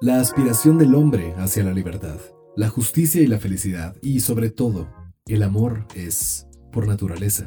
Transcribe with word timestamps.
La 0.00 0.20
aspiración 0.20 0.78
del 0.78 0.94
hombre 0.94 1.34
hacia 1.38 1.64
la 1.64 1.72
libertad, 1.72 2.18
la 2.56 2.68
justicia 2.68 3.20
y 3.20 3.26
la 3.26 3.38
felicidad, 3.38 3.96
y 4.00 4.20
sobre 4.20 4.50
todo, 4.50 4.88
el 5.26 5.42
amor 5.42 5.86
es, 5.94 6.46
por 6.72 6.86
naturaleza, 6.86 7.46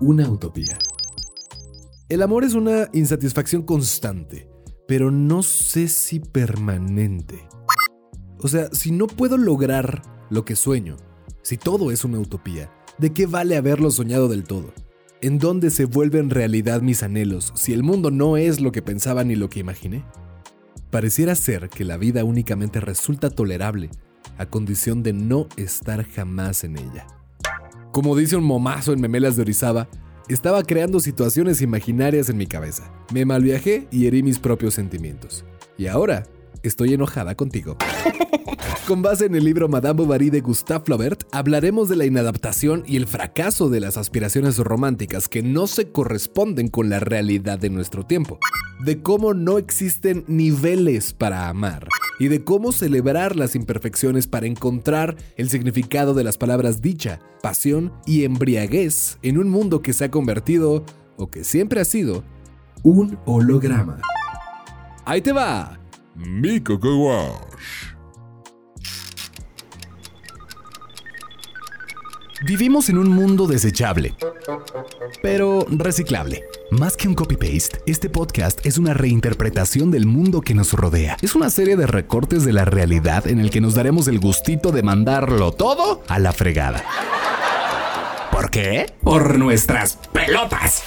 una 0.00 0.28
utopía. 0.28 0.78
El 2.08 2.22
amor 2.22 2.44
es 2.44 2.54
una 2.54 2.88
insatisfacción 2.92 3.62
constante, 3.62 4.50
pero 4.86 5.10
no 5.10 5.42
sé 5.42 5.88
si 5.88 6.20
permanente. 6.20 7.48
O 8.40 8.48
sea, 8.48 8.68
si 8.72 8.92
no 8.92 9.06
puedo 9.06 9.36
lograr 9.36 10.02
lo 10.28 10.44
que 10.44 10.56
sueño, 10.56 10.96
si 11.42 11.56
todo 11.56 11.90
es 11.90 12.04
una 12.04 12.18
utopía, 12.18 12.70
¿de 12.98 13.12
qué 13.12 13.26
vale 13.26 13.56
haberlo 13.56 13.90
soñado 13.90 14.28
del 14.28 14.44
todo? 14.44 14.72
¿En 15.22 15.38
dónde 15.38 15.68
se 15.68 15.84
vuelven 15.84 16.30
realidad 16.30 16.80
mis 16.80 17.02
anhelos 17.02 17.52
si 17.54 17.74
el 17.74 17.82
mundo 17.82 18.10
no 18.10 18.38
es 18.38 18.58
lo 18.58 18.72
que 18.72 18.80
pensaba 18.80 19.22
ni 19.22 19.36
lo 19.36 19.50
que 19.50 19.60
imaginé? 19.60 20.02
Pareciera 20.90 21.34
ser 21.34 21.68
que 21.68 21.84
la 21.84 21.98
vida 21.98 22.24
únicamente 22.24 22.80
resulta 22.80 23.28
tolerable 23.28 23.90
a 24.38 24.46
condición 24.46 25.02
de 25.02 25.12
no 25.12 25.46
estar 25.58 26.06
jamás 26.06 26.64
en 26.64 26.78
ella. 26.78 27.06
Como 27.92 28.16
dice 28.16 28.36
un 28.36 28.44
momazo 28.44 28.94
en 28.94 29.02
Memelas 29.02 29.36
de 29.36 29.42
Orizaba, 29.42 29.90
estaba 30.30 30.62
creando 30.62 31.00
situaciones 31.00 31.60
imaginarias 31.60 32.30
en 32.30 32.38
mi 32.38 32.46
cabeza. 32.46 32.90
Me 33.12 33.26
malviajé 33.26 33.88
y 33.90 34.06
herí 34.06 34.22
mis 34.22 34.38
propios 34.38 34.72
sentimientos. 34.72 35.44
Y 35.76 35.88
ahora 35.88 36.22
estoy 36.62 36.94
enojada 36.94 37.34
contigo. 37.34 37.76
Con 38.86 39.02
base 39.02 39.26
en 39.26 39.36
el 39.36 39.44
libro 39.44 39.68
Madame 39.68 40.02
Bovary 40.02 40.30
de 40.30 40.40
Gustave 40.40 40.84
Flaubert, 40.84 41.22
hablaremos 41.30 41.88
de 41.88 41.96
la 41.96 42.06
inadaptación 42.06 42.82
y 42.86 42.96
el 42.96 43.06
fracaso 43.06 43.68
de 43.68 43.78
las 43.78 43.96
aspiraciones 43.96 44.58
románticas 44.58 45.28
que 45.28 45.42
no 45.42 45.66
se 45.66 45.92
corresponden 45.92 46.68
con 46.68 46.90
la 46.90 46.98
realidad 46.98 47.58
de 47.58 47.70
nuestro 47.70 48.04
tiempo, 48.04 48.38
de 48.84 49.00
cómo 49.00 49.32
no 49.32 49.58
existen 49.58 50.24
niveles 50.26 51.12
para 51.12 51.48
amar 51.48 51.86
y 52.18 52.28
de 52.28 52.44
cómo 52.44 52.72
celebrar 52.72 53.36
las 53.36 53.54
imperfecciones 53.54 54.26
para 54.26 54.46
encontrar 54.46 55.16
el 55.36 55.48
significado 55.48 56.12
de 56.12 56.24
las 56.24 56.36
palabras 56.36 56.82
dicha, 56.82 57.20
pasión 57.42 57.92
y 58.06 58.24
embriaguez 58.24 59.18
en 59.22 59.38
un 59.38 59.48
mundo 59.48 59.82
que 59.82 59.92
se 59.92 60.04
ha 60.04 60.10
convertido, 60.10 60.84
o 61.16 61.30
que 61.30 61.44
siempre 61.44 61.80
ha 61.80 61.84
sido, 61.84 62.24
un 62.82 63.18
holograma. 63.24 64.00
Ahí 65.04 65.20
te 65.22 65.32
va. 65.32 65.79
Mi 66.20 66.60
Coco 66.60 66.96
Wash. 66.96 67.94
Vivimos 72.42 72.88
en 72.88 72.98
un 72.98 73.08
mundo 73.08 73.46
desechable, 73.46 74.14
pero 75.22 75.66
reciclable. 75.70 76.44
Más 76.70 76.96
que 76.96 77.08
un 77.08 77.14
copy-paste, 77.14 77.80
este 77.86 78.08
podcast 78.08 78.64
es 78.64 78.78
una 78.78 78.94
reinterpretación 78.94 79.90
del 79.90 80.06
mundo 80.06 80.40
que 80.40 80.54
nos 80.54 80.72
rodea. 80.72 81.16
Es 81.22 81.34
una 81.34 81.50
serie 81.50 81.76
de 81.76 81.86
recortes 81.86 82.44
de 82.44 82.52
la 82.52 82.64
realidad 82.64 83.26
en 83.26 83.40
el 83.40 83.50
que 83.50 83.60
nos 83.60 83.74
daremos 83.74 84.06
el 84.08 84.20
gustito 84.20 84.72
de 84.72 84.82
mandarlo 84.82 85.52
todo 85.52 86.02
a 86.08 86.18
la 86.18 86.32
fregada. 86.32 86.84
¿Por 88.30 88.50
qué? 88.50 88.92
Por 89.02 89.38
nuestras 89.38 89.98
pelotas. 90.12 90.84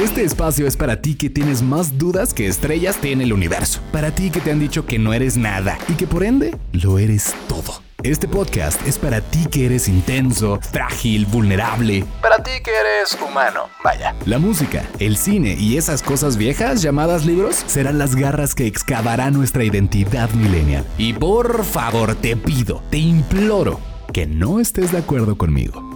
Este 0.00 0.24
espacio 0.24 0.66
es 0.66 0.74
para 0.74 1.02
ti 1.02 1.14
que 1.16 1.28
tienes 1.28 1.60
más 1.60 1.98
dudas 1.98 2.32
que 2.32 2.48
estrellas 2.48 2.96
tiene 2.96 3.24
el 3.24 3.32
universo. 3.32 3.80
Para 3.92 4.10
ti 4.10 4.30
que 4.30 4.40
te 4.40 4.50
han 4.50 4.58
dicho 4.58 4.86
que 4.86 4.98
no 4.98 5.12
eres 5.12 5.36
nada 5.36 5.76
y 5.86 5.94
que 5.94 6.06
por 6.06 6.24
ende 6.24 6.56
lo 6.72 6.98
eres 6.98 7.34
todo. 7.46 7.82
Este 8.02 8.26
podcast 8.26 8.84
es 8.86 8.98
para 8.98 9.20
ti 9.20 9.46
que 9.50 9.66
eres 9.66 9.88
intenso, 9.88 10.58
frágil, 10.62 11.26
vulnerable. 11.26 12.06
Para 12.22 12.42
ti 12.42 12.52
que 12.64 12.70
eres 12.70 13.16
humano, 13.20 13.68
vaya. 13.84 14.16
La 14.24 14.38
música, 14.38 14.82
el 14.98 15.18
cine 15.18 15.56
y 15.60 15.76
esas 15.76 16.02
cosas 16.02 16.38
viejas 16.38 16.80
llamadas 16.80 17.26
libros 17.26 17.62
serán 17.66 17.98
las 17.98 18.16
garras 18.16 18.54
que 18.54 18.66
excavarán 18.66 19.34
nuestra 19.34 19.62
identidad 19.62 20.30
millennial. 20.30 20.86
Y 20.96 21.12
por 21.12 21.64
favor 21.64 22.14
te 22.14 22.34
pido, 22.34 22.82
te 22.88 22.96
imploro, 22.96 23.78
que 24.12 24.26
no 24.26 24.58
estés 24.58 24.90
de 24.90 24.98
acuerdo 24.98 25.36
conmigo. 25.36 25.91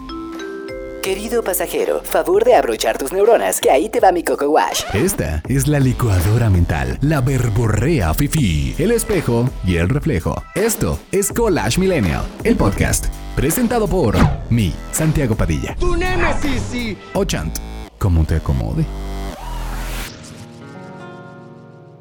Querido 1.07 1.45
pasajero, 1.45 2.03
favor 2.03 2.45
de 2.45 2.57
abrochar 2.57 2.99
tus 2.99 3.13
neuronas, 3.13 3.61
que 3.61 3.71
ahí 3.71 3.89
te 3.89 4.01
va 4.01 4.11
mi 4.11 4.25
Coco 4.25 4.51
Wash. 4.51 4.83
Esta 4.93 5.41
es 5.49 5.69
la 5.69 5.79
licuadora 5.79 6.51
mental, 6.51 6.99
la 7.01 7.21
verborrea 7.21 8.13
fifi, 8.13 8.75
el 8.77 8.91
espejo 8.91 9.49
y 9.65 9.77
el 9.77 9.89
reflejo. 9.89 10.43
Esto 10.57 10.99
es 11.13 11.33
Collage 11.33 11.79
Millennial, 11.79 12.25
el 12.43 12.57
podcast, 12.57 13.07
presentado 13.37 13.87
por 13.87 14.17
mi 14.51 14.75
Santiago 14.91 15.37
Padilla. 15.37 15.77
¡Tu 15.79 15.95
némesis! 15.95 16.97
O 17.15 17.25
Chant, 17.25 17.57
como 18.01 18.25
te 18.25 18.35
acomode. 18.35 18.85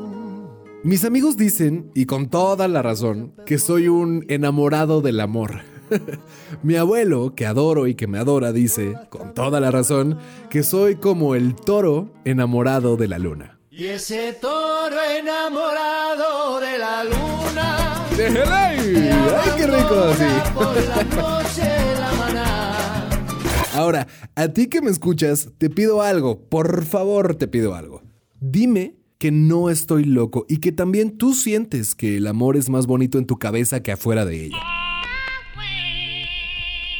Mis 0.81 1.03
amigos 1.03 1.35
dicen, 1.35 1.91
y 1.93 2.05
con 2.05 2.29
toda 2.29 2.69
la 2.69 2.81
razón, 2.81 3.33
que 3.45 3.57
soy 3.57 3.89
un 3.89 4.23
enamorado 4.29 5.01
del 5.01 5.19
amor. 5.19 5.59
Mi 6.63 6.75
abuelo, 6.75 7.33
que 7.35 7.45
adoro 7.45 7.87
y 7.87 7.95
que 7.95 8.07
me 8.07 8.17
adora, 8.17 8.51
dice, 8.51 8.95
con 9.09 9.33
toda 9.33 9.59
la 9.59 9.71
razón, 9.71 10.17
que 10.49 10.63
soy 10.63 10.95
como 10.95 11.35
el 11.35 11.55
toro 11.55 12.13
enamorado 12.25 12.97
de 12.97 13.07
la 13.07 13.19
luna. 13.19 13.59
Y 13.69 13.85
ese 13.85 14.33
toro 14.33 14.95
enamorado 15.19 16.59
de 16.59 16.77
la 16.79 17.03
luna. 17.03 18.05
¡Ay, 18.51 18.79
qué 19.57 19.67
rico 19.67 19.99
así! 20.05 20.51
Por 20.53 20.75
la 20.87 21.03
noche 21.03 21.63
la 21.99 22.11
maná. 22.17 23.09
Ahora, 23.75 24.07
a 24.35 24.47
ti 24.47 24.67
que 24.67 24.81
me 24.81 24.89
escuchas, 24.89 25.49
te 25.59 25.69
pido 25.69 26.01
algo, 26.01 26.39
por 26.49 26.85
favor 26.85 27.35
te 27.35 27.47
pido 27.47 27.75
algo. 27.75 28.01
Dime 28.39 28.95
que 29.19 29.31
no 29.31 29.69
estoy 29.69 30.03
loco 30.03 30.45
y 30.49 30.57
que 30.57 30.71
también 30.71 31.17
tú 31.17 31.33
sientes 31.33 31.93
que 31.93 32.17
el 32.17 32.25
amor 32.25 32.57
es 32.57 32.69
más 32.69 32.87
bonito 32.87 33.19
en 33.19 33.27
tu 33.27 33.37
cabeza 33.37 33.83
que 33.83 33.91
afuera 33.91 34.25
de 34.25 34.45
ella. 34.45 34.57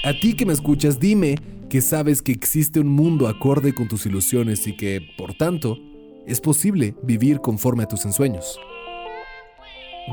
A 0.07 0.13
ti 0.13 0.35
que 0.35 0.45
me 0.45 0.53
escuchas, 0.53 1.01
dime 1.01 1.35
que 1.69 1.81
sabes 1.81 2.21
que 2.21 2.31
existe 2.31 2.79
un 2.79 2.87
mundo 2.87 3.27
acorde 3.27 3.73
con 3.73 3.89
tus 3.89 4.05
ilusiones 4.05 4.65
y 4.65 4.77
que, 4.77 5.01
por 5.17 5.33
tanto, 5.33 5.77
es 6.25 6.39
posible 6.39 6.95
vivir 7.03 7.41
conforme 7.41 7.83
a 7.83 7.87
tus 7.87 8.05
ensueños. 8.05 8.57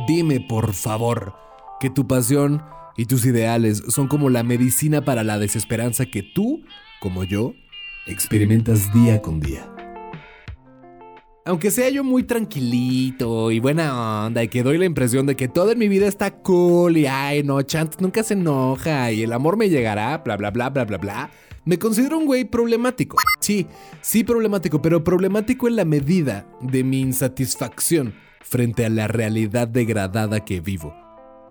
Dime, 0.08 0.40
por 0.40 0.74
favor, 0.74 1.36
que 1.78 1.90
tu 1.90 2.08
pasión 2.08 2.60
y 2.96 3.06
tus 3.06 3.24
ideales 3.24 3.84
son 3.86 4.08
como 4.08 4.30
la 4.30 4.42
medicina 4.42 5.04
para 5.04 5.22
la 5.22 5.38
desesperanza 5.38 6.06
que 6.06 6.24
tú, 6.24 6.64
como 7.00 7.22
yo, 7.22 7.54
experimentas 8.08 8.92
día 8.92 9.22
con 9.22 9.38
día. 9.38 9.73
Aunque 11.46 11.70
sea 11.70 11.90
yo 11.90 12.02
muy 12.02 12.22
tranquilito 12.22 13.50
y 13.50 13.60
buena 13.60 14.24
onda 14.24 14.42
y 14.42 14.48
que 14.48 14.62
doy 14.62 14.78
la 14.78 14.86
impresión 14.86 15.26
de 15.26 15.36
que 15.36 15.46
todo 15.46 15.72
en 15.72 15.78
mi 15.78 15.88
vida 15.88 16.06
está 16.06 16.30
cool 16.30 16.96
y 16.96 17.06
ay 17.06 17.42
no, 17.42 17.60
Chant 17.60 18.00
nunca 18.00 18.22
se 18.22 18.32
enoja 18.32 19.12
y 19.12 19.24
el 19.24 19.32
amor 19.34 19.58
me 19.58 19.68
llegará, 19.68 20.16
bla 20.24 20.38
bla 20.38 20.50
bla 20.50 20.70
bla 20.70 20.86
bla 20.86 20.96
bla, 20.96 21.30
me 21.66 21.78
considero 21.78 22.16
un 22.16 22.24
güey 22.24 22.46
problemático. 22.46 23.18
Sí, 23.40 23.66
sí 24.00 24.24
problemático, 24.24 24.80
pero 24.80 25.04
problemático 25.04 25.68
en 25.68 25.76
la 25.76 25.84
medida 25.84 26.46
de 26.62 26.82
mi 26.82 27.02
insatisfacción 27.02 28.14
frente 28.40 28.86
a 28.86 28.88
la 28.88 29.06
realidad 29.06 29.68
degradada 29.68 30.46
que 30.46 30.62
vivo. 30.62 31.03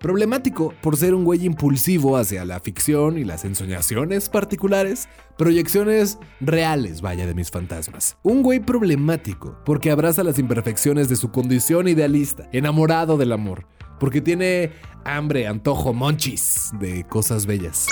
Problemático 0.04 0.74
por 0.82 0.98
ser 0.98 1.14
un 1.14 1.24
güey 1.24 1.46
impulsivo 1.46 2.18
hacia 2.18 2.44
la 2.44 2.60
ficción 2.60 3.16
y 3.16 3.24
las 3.24 3.46
ensoñaciones 3.46 4.28
particulares, 4.28 5.08
proyecciones 5.38 6.18
reales, 6.40 7.00
vaya, 7.00 7.26
de 7.26 7.32
mis 7.32 7.50
fantasmas. 7.50 8.18
Un 8.22 8.42
güey 8.42 8.60
problemático 8.60 9.56
porque 9.64 9.90
abraza 9.90 10.22
las 10.22 10.38
imperfecciones 10.38 11.08
de 11.08 11.16
su 11.16 11.30
condición 11.30 11.88
idealista, 11.88 12.50
enamorado 12.52 13.16
del 13.16 13.32
amor, 13.32 13.66
porque 13.98 14.20
tiene 14.20 14.72
hambre, 15.06 15.46
antojo, 15.46 15.94
monchis 15.94 16.72
de 16.78 17.04
cosas 17.04 17.46
bellas. 17.46 17.86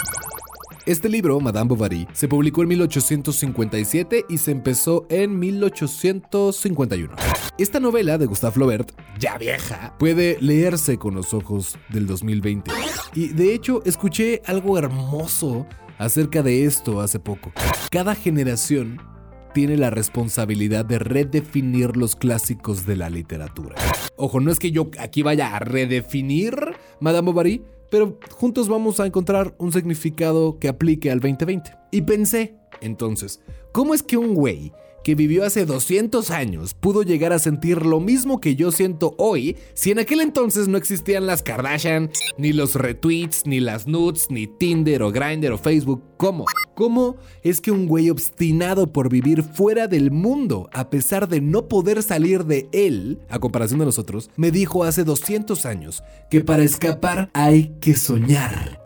Este 0.85 1.09
libro, 1.09 1.39
Madame 1.39 1.69
Bovary, 1.69 2.09
se 2.13 2.27
publicó 2.27 2.63
en 2.63 2.69
1857 2.71 4.25
y 4.29 4.39
se 4.39 4.51
empezó 4.51 5.07
en 5.11 5.39
1851. 5.39 7.15
Esta 7.57 7.79
novela 7.79 8.19
de 8.19 8.27
Gustave 8.27 8.55
Flaubert, 8.55 8.91
ya 9.17 9.39
vieja, 9.39 9.95
puede 10.01 10.39
leerse 10.41 10.99
con 10.99 11.15
los 11.15 11.35
ojos 11.35 11.79
del 11.91 12.09
2020. 12.09 12.73
Y 13.15 13.29
de 13.29 13.55
hecho, 13.55 13.81
escuché 13.85 14.43
algo 14.45 14.77
hermoso 14.77 15.69
acerca 15.99 16.43
de 16.43 16.65
esto 16.65 17.01
hace 17.01 17.21
poco. 17.21 17.53
Cada 17.93 18.17
generación 18.17 19.01
tiene 19.55 19.77
la 19.77 19.91
responsabilidad 19.91 20.85
de 20.85 20.99
redefinir 20.99 21.97
los 21.97 22.17
clásicos 22.17 22.87
de 22.87 22.97
la 22.97 23.09
literatura. 23.09 23.77
Ojo, 24.17 24.41
no 24.41 24.51
es 24.51 24.59
que 24.59 24.73
yo 24.73 24.91
aquí 24.99 25.23
vaya 25.23 25.55
a 25.55 25.61
redefinir 25.61 26.57
Madame 27.01 27.27
Bovary, 27.27 27.63
pero 27.93 28.19
juntos 28.31 28.71
vamos 28.71 29.01
a 29.01 29.07
encontrar 29.07 29.55
un 29.59 29.71
significado 29.71 30.59
que 30.59 30.69
aplique 30.69 31.11
al 31.11 31.21
2020. 31.21 31.77
Y 31.91 32.01
pensé, 32.01 32.57
entonces, 32.81 33.43
¿cómo 33.71 33.93
es 33.93 34.03
que 34.03 34.17
un 34.17 34.33
güey 34.33 34.73
que 35.03 35.15
vivió 35.15 35.45
hace 35.45 35.67
200 35.67 36.31
años 36.31 36.75
pudo 36.75 37.03
llegar 37.03 37.33
a 37.33 37.39
sentir 37.39 37.85
lo 37.85 38.01
mismo 38.01 38.41
que 38.41 38.57
yo 38.57 38.73
siento 38.73 39.15
hoy 39.19 39.57
si 39.75 39.91
en 39.91 39.99
aquel 39.99 40.21
entonces 40.21 40.69
no 40.69 40.79
existían 40.79 41.27
las 41.27 41.43
Kardashian, 41.43 42.11
ni 42.39 42.53
los 42.53 42.75
retweets, 42.75 43.47
ni 43.47 43.61
las 43.61 43.87
nudes, 43.87 44.27
ni 44.31 44.47
Tinder 44.47 45.03
o 45.03 45.11
Grindr 45.11 45.53
o 45.53 45.59
Facebook? 45.59 46.03
¿Cómo? 46.17 46.45
¿Cómo 46.75 47.17
es 47.43 47.61
que 47.61 47.71
un 47.71 47.87
güey 47.87 48.11
obstinado 48.11 48.93
por 48.93 49.09
vivir 49.09 49.43
fuera 49.43 49.89
del 49.89 50.11
mundo, 50.11 50.71
a 50.73 50.89
pesar 50.91 51.29
de 51.29 51.41
no 51.41 51.69
poder 51.69 52.03
salir 52.03 52.45
de 52.45 52.69
él, 52.73 53.21
a 53.29 53.39
comparación 53.39 53.81
de 53.81 53.87
nosotros, 53.87 54.31
me 54.37 54.51
dijo 54.51 54.85
hace 54.85 55.05
200 55.05 55.67
años 55.67 56.03
que 56.31 56.43
para 56.43 56.63
escapar 56.63 57.31
hay 57.35 57.77
que 57.81 57.95
soñar? 57.95 58.81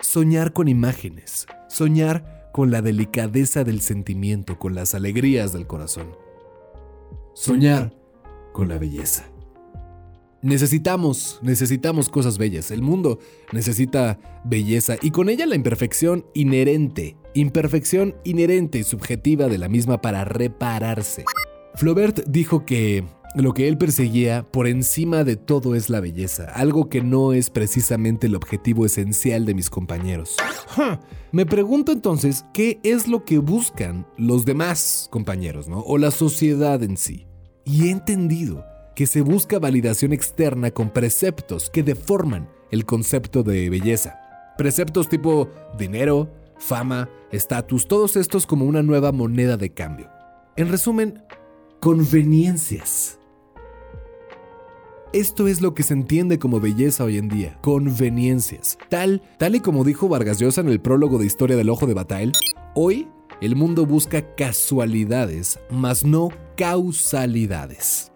Soñar 0.00 0.52
con 0.52 0.68
imágenes, 0.68 1.46
soñar 1.68 2.37
con 2.52 2.70
la 2.70 2.82
delicadeza 2.82 3.64
del 3.64 3.80
sentimiento, 3.80 4.58
con 4.58 4.74
las 4.74 4.94
alegrías 4.94 5.52
del 5.52 5.66
corazón. 5.66 6.08
Soñar 7.34 7.92
con 8.52 8.68
la 8.68 8.78
belleza. 8.78 9.24
Necesitamos, 10.40 11.40
necesitamos 11.42 12.08
cosas 12.08 12.38
bellas. 12.38 12.70
El 12.70 12.82
mundo 12.82 13.18
necesita 13.52 14.18
belleza 14.44 14.96
y 15.02 15.10
con 15.10 15.28
ella 15.28 15.46
la 15.46 15.56
imperfección 15.56 16.26
inherente, 16.32 17.16
imperfección 17.34 18.14
inherente 18.24 18.78
y 18.78 18.84
subjetiva 18.84 19.48
de 19.48 19.58
la 19.58 19.68
misma 19.68 20.00
para 20.00 20.24
repararse. 20.24 21.24
Flaubert 21.74 22.24
dijo 22.28 22.64
que 22.64 23.04
lo 23.34 23.52
que 23.54 23.68
él 23.68 23.76
perseguía 23.76 24.46
por 24.50 24.66
encima 24.66 25.24
de 25.24 25.36
todo 25.36 25.74
es 25.74 25.90
la 25.90 26.00
belleza, 26.00 26.44
algo 26.54 26.88
que 26.88 27.02
no 27.02 27.32
es 27.32 27.50
precisamente 27.50 28.26
el 28.26 28.34
objetivo 28.34 28.86
esencial 28.86 29.44
de 29.44 29.54
mis 29.54 29.70
compañeros. 29.70 30.36
Me 31.32 31.44
pregunto 31.44 31.92
entonces, 31.92 32.44
¿qué 32.54 32.80
es 32.82 33.06
lo 33.06 33.24
que 33.24 33.38
buscan 33.38 34.06
los 34.16 34.44
demás 34.44 35.08
compañeros, 35.10 35.68
¿no? 35.68 35.80
O 35.80 35.98
la 35.98 36.10
sociedad 36.10 36.82
en 36.82 36.96
sí. 36.96 37.26
Y 37.64 37.88
he 37.88 37.90
entendido 37.90 38.64
que 38.96 39.06
se 39.06 39.20
busca 39.20 39.58
validación 39.58 40.12
externa 40.12 40.70
con 40.70 40.90
preceptos 40.90 41.70
que 41.70 41.82
deforman 41.82 42.48
el 42.70 42.84
concepto 42.84 43.42
de 43.42 43.68
belleza. 43.70 44.18
Preceptos 44.56 45.08
tipo 45.08 45.50
dinero, 45.76 46.32
fama, 46.58 47.08
estatus, 47.30 47.86
todos 47.86 48.16
estos 48.16 48.46
como 48.46 48.64
una 48.64 48.82
nueva 48.82 49.12
moneda 49.12 49.56
de 49.56 49.72
cambio. 49.72 50.10
En 50.56 50.68
resumen, 50.68 51.22
conveniencias. 51.78 53.17
Esto 55.14 55.48
es 55.48 55.62
lo 55.62 55.72
que 55.72 55.84
se 55.84 55.94
entiende 55.94 56.38
como 56.38 56.60
belleza 56.60 57.02
hoy 57.02 57.16
en 57.16 57.30
día, 57.30 57.56
conveniencias. 57.62 58.76
Tal, 58.90 59.22
tal 59.38 59.54
y 59.54 59.60
como 59.60 59.82
dijo 59.82 60.06
Vargas 60.06 60.38
Llosa 60.38 60.60
en 60.60 60.68
el 60.68 60.82
prólogo 60.82 61.16
de 61.16 61.24
Historia 61.24 61.56
del 61.56 61.70
Ojo 61.70 61.86
de 61.86 61.94
Bataille, 61.94 62.32
hoy 62.74 63.08
el 63.40 63.56
mundo 63.56 63.86
busca 63.86 64.34
casualidades, 64.34 65.60
mas 65.70 66.04
no 66.04 66.28
causalidades. 66.58 68.12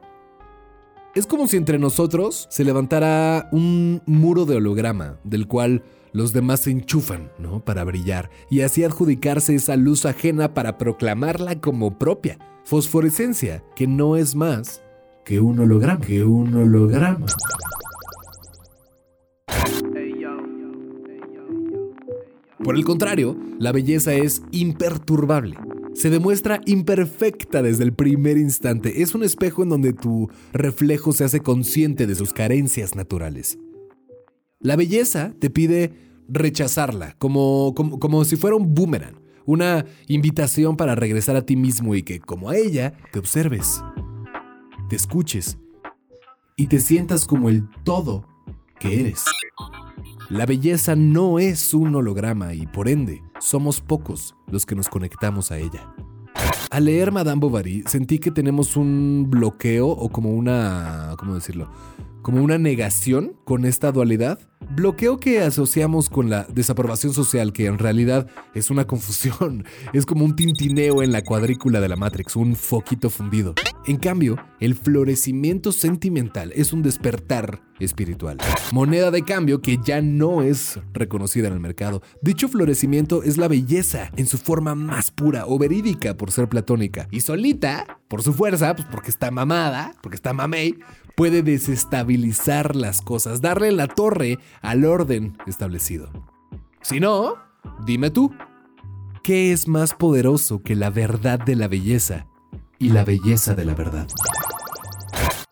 Es 1.15 1.27
como 1.27 1.49
si 1.49 1.56
entre 1.56 1.79
nosotros 1.79 2.47
se 2.50 2.62
levantara 2.62 3.49
un 3.53 4.03
muro 4.05 4.44
de 4.44 4.56
holograma, 4.56 5.19
del 5.25 5.47
cual 5.47 5.85
los 6.12 6.35
demás 6.35 6.61
se 6.61 6.73
enchufan, 6.73 7.33
¿no? 7.39 7.65
Para 7.65 7.85
brillar 7.85 8.29
y 8.50 8.61
así 8.61 8.85
adjudicarse 8.85 9.55
esa 9.55 9.77
luz 9.77 10.05
ajena 10.05 10.53
para 10.53 10.77
proclamarla 10.77 11.59
como 11.59 11.99
propia. 11.99 12.37
Fosforescencia, 12.65 13.65
que 13.75 13.87
no 13.87 14.17
es 14.17 14.35
más 14.35 14.83
que 15.25 15.41
un 15.41 15.59
holograma, 15.59 16.01
que 16.01 16.25
un 16.25 16.55
holograma. 16.55 17.27
Por 22.63 22.77
el 22.77 22.85
contrario, 22.85 23.37
la 23.59 23.73
belleza 23.73 24.15
es 24.15 24.43
imperturbable. 24.53 25.57
Se 25.95 26.11
demuestra 26.11 26.61
imperfecta 26.65 27.61
desde 27.63 27.85
el 27.85 27.93
primer 27.93 28.39
instante. 28.39 29.03
Es 29.03 29.15
un 29.15 29.25
espejo 29.25 29.63
en 29.63 29.69
donde 29.69 29.93
tu 29.93 30.31
reflejo 30.53 31.13
se 31.13 31.25
hace 31.25 31.41
consciente 31.41 32.07
de 32.07 32.15
sus 32.15 32.33
carencias 32.33 32.95
naturales. 32.95 33.59
La 34.61 34.77
belleza 34.77 35.35
te 35.39 35.51
pide 35.51 35.93
rechazarla, 36.29 37.17
como, 37.19 37.75
como, 37.75 37.99
como 37.99 38.25
si 38.25 38.37
fuera 38.37 38.57
un 38.57 38.75
boomerang, 38.75 39.17
una 39.45 39.85
invitación 40.07 40.77
para 40.77 40.95
regresar 40.95 41.35
a 41.35 41.43
ti 41.43 41.57
mismo 41.57 41.97
y 41.97 42.05
que, 42.05 42.21
como 42.21 42.49
a 42.49 42.57
ella, 42.57 42.95
te 43.13 43.19
observes 43.19 43.83
te 44.93 44.97
escuches 44.97 45.56
y 46.55 46.67
te 46.67 46.79
sientas 46.79 47.25
como 47.25 47.49
el 47.49 47.67
todo 47.83 48.27
que 48.79 49.00
eres. 49.00 49.25
La 50.29 50.44
belleza 50.44 50.97
no 50.97 51.39
es 51.39 51.73
un 51.73 51.94
holograma 51.94 52.53
y 52.53 52.67
por 52.67 52.91
ende 52.91 53.23
somos 53.41 53.81
pocos 53.81 54.37
los 54.49 54.67
que 54.67 54.75
nos 54.75 54.91
conectamos 54.91 55.50
a 55.50 55.56
ella. 55.56 55.94
Al 56.71 56.85
leer 56.85 57.11
Madame 57.11 57.41
Bovary 57.41 57.85
sentí 57.87 58.19
que 58.19 58.31
tenemos 58.31 58.77
un 58.77 59.29
bloqueo 59.31 59.89
o 59.89 60.11
como 60.11 60.35
una, 60.35 61.15
¿cómo 61.19 61.37
decirlo? 61.37 61.71
Como 62.21 62.43
una 62.43 62.59
negación 62.59 63.35
con 63.47 63.65
esta 63.65 63.93
dualidad 63.93 64.41
Bloqueo 64.70 65.19
que 65.19 65.41
asociamos 65.41 66.09
con 66.09 66.31
la 66.31 66.47
desaprobación 66.53 67.12
social, 67.12 67.53
que 67.53 67.67
en 67.67 67.79
realidad 67.79 68.26
es 68.55 68.70
una 68.70 68.87
confusión, 68.87 69.64
es 69.93 70.06
como 70.06 70.25
un 70.25 70.37
tintineo 70.37 71.03
en 71.03 71.12
la 71.12 71.23
cuadrícula 71.23 71.81
de 71.81 71.88
la 71.88 71.97
Matrix, 71.97 72.37
un 72.37 72.56
foquito 72.56 73.11
fundido. 73.11 73.55
En 73.87 73.97
cambio, 73.97 74.37
el 74.61 74.75
florecimiento 74.75 75.73
sentimental 75.73 76.53
es 76.55 76.73
un 76.73 76.82
despertar 76.82 77.61
espiritual. 77.81 78.38
Moneda 78.73 79.11
de 79.11 79.23
cambio 79.23 79.61
que 79.61 79.79
ya 79.82 80.00
no 80.00 80.43
es 80.43 80.79
reconocida 80.93 81.49
en 81.49 81.55
el 81.55 81.61
mercado. 81.61 82.03
Dicho 82.23 82.49
florecimiento 82.49 83.25
es 83.25 83.38
la 83.38 83.49
belleza 83.49 84.11
en 84.17 84.26
su 84.26 84.38
forma 84.38 84.75
más 84.75 85.11
pura 85.11 85.47
o 85.47 85.58
verídica 85.58 86.17
por 86.17 86.31
ser 86.31 86.49
platónica. 86.49 87.08
Y 87.11 87.20
solita, 87.20 87.99
por 88.08 88.23
su 88.23 88.32
fuerza, 88.32 88.75
pues 88.76 88.87
porque 88.91 89.11
está 89.11 89.31
mamada, 89.31 89.94
porque 90.00 90.17
está 90.17 90.32
mamey, 90.32 90.79
puede 91.17 91.43
desestabilizar 91.43 92.76
las 92.76 93.00
cosas, 93.00 93.41
darle 93.41 93.73
la 93.73 93.88
torre 93.88 94.38
al 94.61 94.85
orden 94.85 95.37
establecido. 95.47 96.11
Si 96.82 97.00
no, 97.00 97.37
dime 97.87 98.11
tú, 98.11 98.32
¿qué 99.23 99.53
es 99.53 99.69
más 99.69 99.94
poderoso 99.94 100.62
que 100.62 100.75
la 100.75 100.91
verdad 100.91 101.38
de 101.38 101.56
la 101.56 101.69
belleza 101.69 102.26
y 102.79 102.91
la 102.91 103.05
belleza 103.05 103.55
de 103.55 103.64
la 103.64 103.75
verdad? 103.75 104.09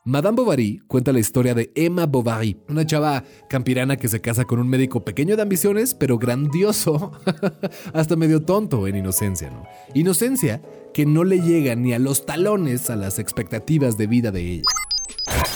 Madame 0.07 0.37
Bovary 0.37 0.81
cuenta 0.87 1.13
la 1.13 1.21
historia 1.21 1.55
de 1.55 1.71
Emma 1.75 2.07
Bovary, 2.07 2.57
una 2.69 2.87
chava 2.87 3.23
campirana 3.51 3.97
que 3.97 4.09
se 4.09 4.23
casa 4.23 4.47
con 4.47 4.59
un 4.59 4.67
médico 4.67 5.05
pequeño 5.05 5.37
de 5.37 5.43
ambiciones, 5.43 5.95
pero 5.95 6.19
grandioso, 6.19 7.13
hasta 7.93 8.17
medio 8.17 8.43
tonto 8.43 8.89
en 8.89 8.97
inocencia, 8.97 9.51
¿no? 9.51 9.65
Inocencia 9.93 10.63
que 10.95 11.05
no 11.05 11.23
le 11.23 11.41
llega 11.43 11.77
ni 11.77 11.93
a 11.93 11.99
los 11.99 12.25
talones 12.25 12.89
a 12.89 12.97
las 12.97 13.19
expectativas 13.19 13.99
de 13.99 14.07
vida 14.07 14.31
de 14.31 14.41
ella. 14.41 14.65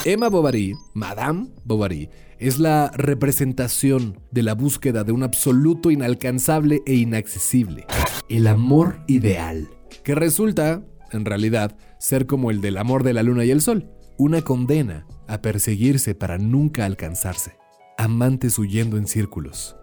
Emma 0.07 0.29
Bovary, 0.29 0.77
Madame 0.93 1.47
Bovary, 1.63 2.11
es 2.37 2.59
la 2.59 2.91
representación 2.95 4.19
de 4.29 4.43
la 4.43 4.53
búsqueda 4.53 5.03
de 5.03 5.11
un 5.11 5.23
absoluto 5.23 5.89
inalcanzable 5.89 6.83
e 6.85 6.93
inaccesible, 6.93 7.87
el 8.29 8.45
amor 8.45 8.99
ideal, 9.07 9.67
que 10.03 10.13
resulta, 10.13 10.83
en 11.11 11.25
realidad, 11.25 11.75
ser 11.97 12.27
como 12.27 12.51
el 12.51 12.61
del 12.61 12.77
amor 12.77 13.01
de 13.01 13.13
la 13.13 13.23
luna 13.23 13.45
y 13.45 13.51
el 13.51 13.61
sol, 13.61 13.89
una 14.19 14.43
condena 14.43 15.07
a 15.27 15.41
perseguirse 15.41 16.13
para 16.13 16.37
nunca 16.37 16.85
alcanzarse, 16.85 17.57
amantes 17.97 18.59
huyendo 18.59 18.97
en 18.97 19.07
círculos. 19.07 19.75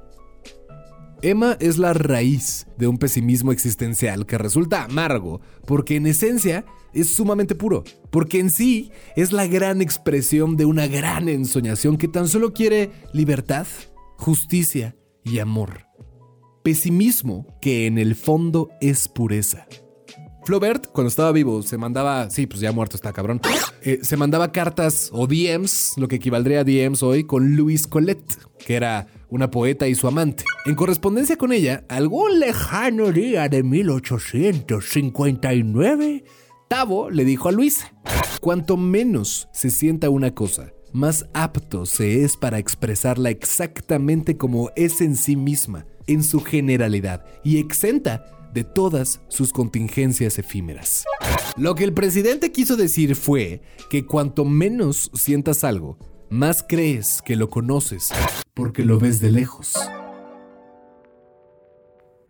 Emma 1.22 1.56
es 1.60 1.78
la 1.78 1.94
raíz 1.94 2.66
de 2.76 2.88
un 2.88 2.98
pesimismo 2.98 3.52
existencial 3.52 4.26
que 4.26 4.38
resulta 4.38 4.82
amargo, 4.82 5.40
porque 5.66 5.94
en 5.94 6.08
esencia 6.08 6.64
es 6.92 7.10
sumamente 7.10 7.54
puro, 7.54 7.84
porque 8.10 8.40
en 8.40 8.50
sí 8.50 8.90
es 9.14 9.30
la 9.32 9.46
gran 9.46 9.80
expresión 9.80 10.56
de 10.56 10.64
una 10.64 10.88
gran 10.88 11.28
ensoñación 11.28 11.96
que 11.96 12.08
tan 12.08 12.26
solo 12.26 12.52
quiere 12.52 12.90
libertad, 13.12 13.68
justicia 14.16 14.96
y 15.24 15.38
amor. 15.38 15.86
Pesimismo 16.64 17.46
que 17.60 17.86
en 17.86 17.98
el 17.98 18.16
fondo 18.16 18.70
es 18.80 19.06
pureza. 19.06 19.68
Flaubert, 20.44 20.88
cuando 20.88 21.08
estaba 21.08 21.30
vivo, 21.30 21.62
se 21.62 21.78
mandaba, 21.78 22.28
sí, 22.30 22.48
pues 22.48 22.60
ya 22.60 22.72
muerto 22.72 22.96
está 22.96 23.12
cabrón, 23.12 23.40
eh, 23.82 24.00
se 24.02 24.16
mandaba 24.16 24.50
cartas 24.50 25.08
o 25.12 25.28
DMs, 25.28 25.92
lo 25.98 26.08
que 26.08 26.16
equivaldría 26.16 26.60
a 26.60 26.64
DMs 26.64 27.04
hoy, 27.04 27.22
con 27.24 27.54
Louise 27.54 27.88
Colette, 27.88 28.38
que 28.58 28.74
era 28.74 29.06
una 29.32 29.50
poeta 29.50 29.88
y 29.88 29.94
su 29.94 30.06
amante. 30.06 30.44
En 30.66 30.74
correspondencia 30.74 31.36
con 31.36 31.54
ella, 31.54 31.86
algún 31.88 32.38
lejano 32.38 33.12
día 33.12 33.48
de 33.48 33.62
1859, 33.62 36.24
Tavo 36.68 37.08
le 37.08 37.24
dijo 37.24 37.48
a 37.48 37.52
Luisa, 37.52 37.94
cuanto 38.42 38.76
menos 38.76 39.48
se 39.54 39.70
sienta 39.70 40.10
una 40.10 40.34
cosa, 40.34 40.74
más 40.92 41.24
apto 41.32 41.86
se 41.86 42.24
es 42.24 42.36
para 42.36 42.58
expresarla 42.58 43.30
exactamente 43.30 44.36
como 44.36 44.70
es 44.76 45.00
en 45.00 45.16
sí 45.16 45.34
misma, 45.34 45.86
en 46.06 46.22
su 46.22 46.40
generalidad, 46.40 47.24
y 47.42 47.56
exenta 47.56 48.26
de 48.52 48.64
todas 48.64 49.22
sus 49.28 49.54
contingencias 49.54 50.38
efímeras. 50.38 51.06
Lo 51.56 51.74
que 51.74 51.84
el 51.84 51.94
presidente 51.94 52.52
quiso 52.52 52.76
decir 52.76 53.16
fue 53.16 53.62
que 53.88 54.04
cuanto 54.04 54.44
menos 54.44 55.10
sientas 55.14 55.64
algo, 55.64 55.96
más 56.32 56.64
crees 56.66 57.20
que 57.20 57.36
lo 57.36 57.50
conoces, 57.50 58.08
porque 58.54 58.86
lo 58.86 58.98
ves 58.98 59.20
de 59.20 59.30
lejos. 59.30 59.74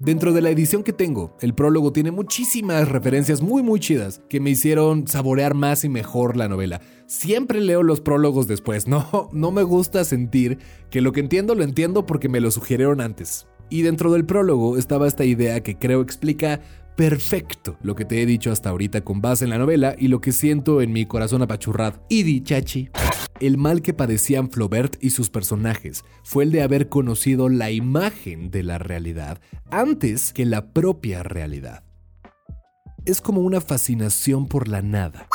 Dentro 0.01 0.33
de 0.33 0.43
la 0.43 0.51
edición 0.51 0.83
que 0.83 0.93
tengo, 0.93 1.37
el 1.41 1.55
prólogo 1.55 1.93
tiene 1.93 2.11
muchísimas 2.11 2.89
referencias 2.89 3.41
muy 3.43 3.63
muy 3.63 3.79
chidas 3.79 4.21
que 4.29 4.41
me 4.41 4.51
hicieron 4.51 5.07
saborear 5.07 5.55
más 5.55 5.85
y 5.85 5.89
mejor 5.89 6.37
la 6.37 6.49
novela. 6.49 6.81
Siempre 7.07 7.61
leo 7.61 7.85
los 7.85 8.01
prólogos 8.01 8.49
después, 8.49 8.89
no, 8.89 9.31
no 9.33 9.53
me 9.53 9.63
gusta 9.63 10.05
sentir 10.05 10.59
que 10.91 11.01
lo 11.01 11.13
que 11.13 11.21
entiendo 11.21 11.55
lo 11.55 11.63
entiendo 11.63 12.05
porque 12.05 12.29
me 12.29 12.41
lo 12.41 12.51
sugirieron 12.51 13.01
antes. 13.01 13.47
Y 13.71 13.83
dentro 13.83 14.13
del 14.13 14.27
prólogo 14.27 14.79
estaba 14.79 15.07
esta 15.07 15.25
idea 15.25 15.63
que 15.63 15.79
creo 15.79 16.01
explica 16.01 16.61
perfecto 16.97 17.79
lo 17.83 17.95
que 17.95 18.05
te 18.05 18.21
he 18.21 18.27
dicho 18.27 18.51
hasta 18.51 18.71
ahorita 18.71 19.03
con 19.03 19.21
base 19.21 19.45
en 19.45 19.51
la 19.51 19.59
novela 19.59 19.95
y 19.97 20.09
lo 20.09 20.21
que 20.21 20.33
siento 20.33 20.83
en 20.83 20.93
mi 20.93 21.07
corazón 21.07 21.41
apachurrado. 21.43 22.05
Idi, 22.09 22.43
chachi. 22.43 22.91
El 23.43 23.59
mal 23.59 23.83
que 23.83 23.93
padecían 23.93 24.51
Flaubert 24.51 25.03
y 25.03 25.11
sus 25.11 25.29
personajes 25.29 26.05
fue 26.23 26.45
el 26.45 26.53
de 26.53 26.63
haber 26.63 26.89
conocido 26.89 27.49
la 27.49 27.73
imagen 27.73 28.53
de 28.53 28.63
la 28.63 28.79
realidad 28.79 29.41
antes 29.69 30.33
que 30.33 30.47
la 30.47 30.71
propia 30.71 31.25
realidad. 31.25 31.83
Es 33.05 33.21
como 33.21 33.41
una 33.41 33.61
fascinación 33.61 34.47
por 34.47 34.69
la 34.69 34.81
nada. 34.81 35.27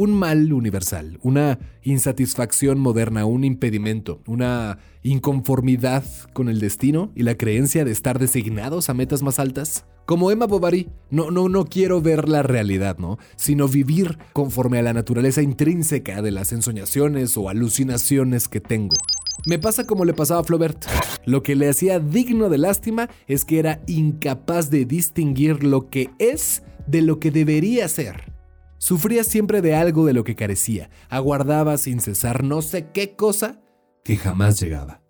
Un 0.00 0.14
mal 0.14 0.50
universal, 0.54 1.18
una 1.20 1.58
insatisfacción 1.82 2.80
moderna, 2.80 3.26
un 3.26 3.44
impedimento, 3.44 4.22
una 4.26 4.78
inconformidad 5.02 6.04
con 6.32 6.48
el 6.48 6.58
destino 6.58 7.12
y 7.14 7.22
la 7.22 7.34
creencia 7.34 7.84
de 7.84 7.90
estar 7.90 8.18
designados 8.18 8.88
a 8.88 8.94
metas 8.94 9.20
más 9.20 9.38
altas. 9.38 9.84
Como 10.06 10.30
Emma 10.30 10.46
Bovary, 10.46 10.88
no, 11.10 11.30
no, 11.30 11.50
no 11.50 11.66
quiero 11.66 12.00
ver 12.00 12.30
la 12.30 12.42
realidad, 12.42 12.96
¿no? 12.96 13.18
Sino 13.36 13.68
vivir 13.68 14.16
conforme 14.32 14.78
a 14.78 14.82
la 14.82 14.94
naturaleza 14.94 15.42
intrínseca 15.42 16.22
de 16.22 16.30
las 16.30 16.52
ensoñaciones 16.52 17.36
o 17.36 17.50
alucinaciones 17.50 18.48
que 18.48 18.62
tengo. 18.62 18.96
Me 19.44 19.58
pasa 19.58 19.84
como 19.84 20.06
le 20.06 20.14
pasaba 20.14 20.40
a 20.40 20.44
Flaubert. 20.44 20.82
Lo 21.26 21.42
que 21.42 21.54
le 21.56 21.68
hacía 21.68 22.00
digno 22.00 22.48
de 22.48 22.56
lástima 22.56 23.10
es 23.26 23.44
que 23.44 23.58
era 23.58 23.82
incapaz 23.86 24.70
de 24.70 24.86
distinguir 24.86 25.62
lo 25.62 25.90
que 25.90 26.08
es 26.18 26.62
de 26.86 27.02
lo 27.02 27.20
que 27.20 27.30
debería 27.30 27.86
ser. 27.86 28.39
Sufría 28.80 29.24
siempre 29.24 29.60
de 29.60 29.74
algo 29.74 30.06
de 30.06 30.14
lo 30.14 30.24
que 30.24 30.34
carecía, 30.34 30.88
aguardaba 31.10 31.76
sin 31.76 32.00
cesar 32.00 32.42
no 32.42 32.62
sé 32.62 32.88
qué 32.94 33.14
cosa 33.14 33.60
que 34.02 34.16
jamás 34.16 34.58
llegaba. 34.58 35.02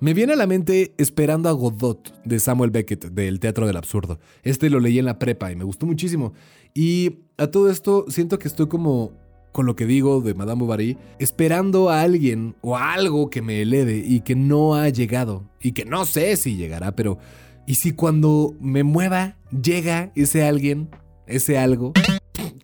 Me 0.00 0.14
viene 0.14 0.32
a 0.32 0.36
la 0.36 0.46
mente 0.46 0.94
Esperando 0.96 1.50
a 1.50 1.52
Godot 1.52 2.14
de 2.24 2.40
Samuel 2.40 2.70
Beckett 2.70 3.10
del 3.10 3.40
Teatro 3.40 3.66
del 3.66 3.76
Absurdo. 3.76 4.20
Este 4.42 4.70
lo 4.70 4.80
leí 4.80 4.98
en 4.98 5.04
la 5.04 5.18
prepa 5.18 5.52
y 5.52 5.56
me 5.56 5.64
gustó 5.64 5.84
muchísimo. 5.84 6.32
Y 6.72 7.26
a 7.36 7.48
todo 7.48 7.70
esto 7.70 8.06
siento 8.08 8.38
que 8.38 8.48
estoy 8.48 8.68
como 8.68 9.12
con 9.52 9.66
lo 9.66 9.76
que 9.76 9.84
digo 9.84 10.22
de 10.22 10.32
Madame 10.32 10.60
Bovary, 10.60 10.96
esperando 11.18 11.90
a 11.90 12.00
alguien 12.00 12.56
o 12.62 12.74
a 12.74 12.94
algo 12.94 13.28
que 13.28 13.42
me 13.42 13.60
eleve 13.60 13.98
y 13.98 14.20
que 14.20 14.34
no 14.34 14.76
ha 14.76 14.88
llegado 14.88 15.44
y 15.60 15.72
que 15.72 15.84
no 15.84 16.06
sé 16.06 16.38
si 16.38 16.56
llegará, 16.56 16.96
pero 16.96 17.18
¿y 17.66 17.74
si 17.74 17.92
cuando 17.92 18.54
me 18.60 18.82
mueva 18.82 19.36
llega 19.50 20.10
ese 20.14 20.42
alguien, 20.42 20.88
ese 21.26 21.58
algo? 21.58 21.92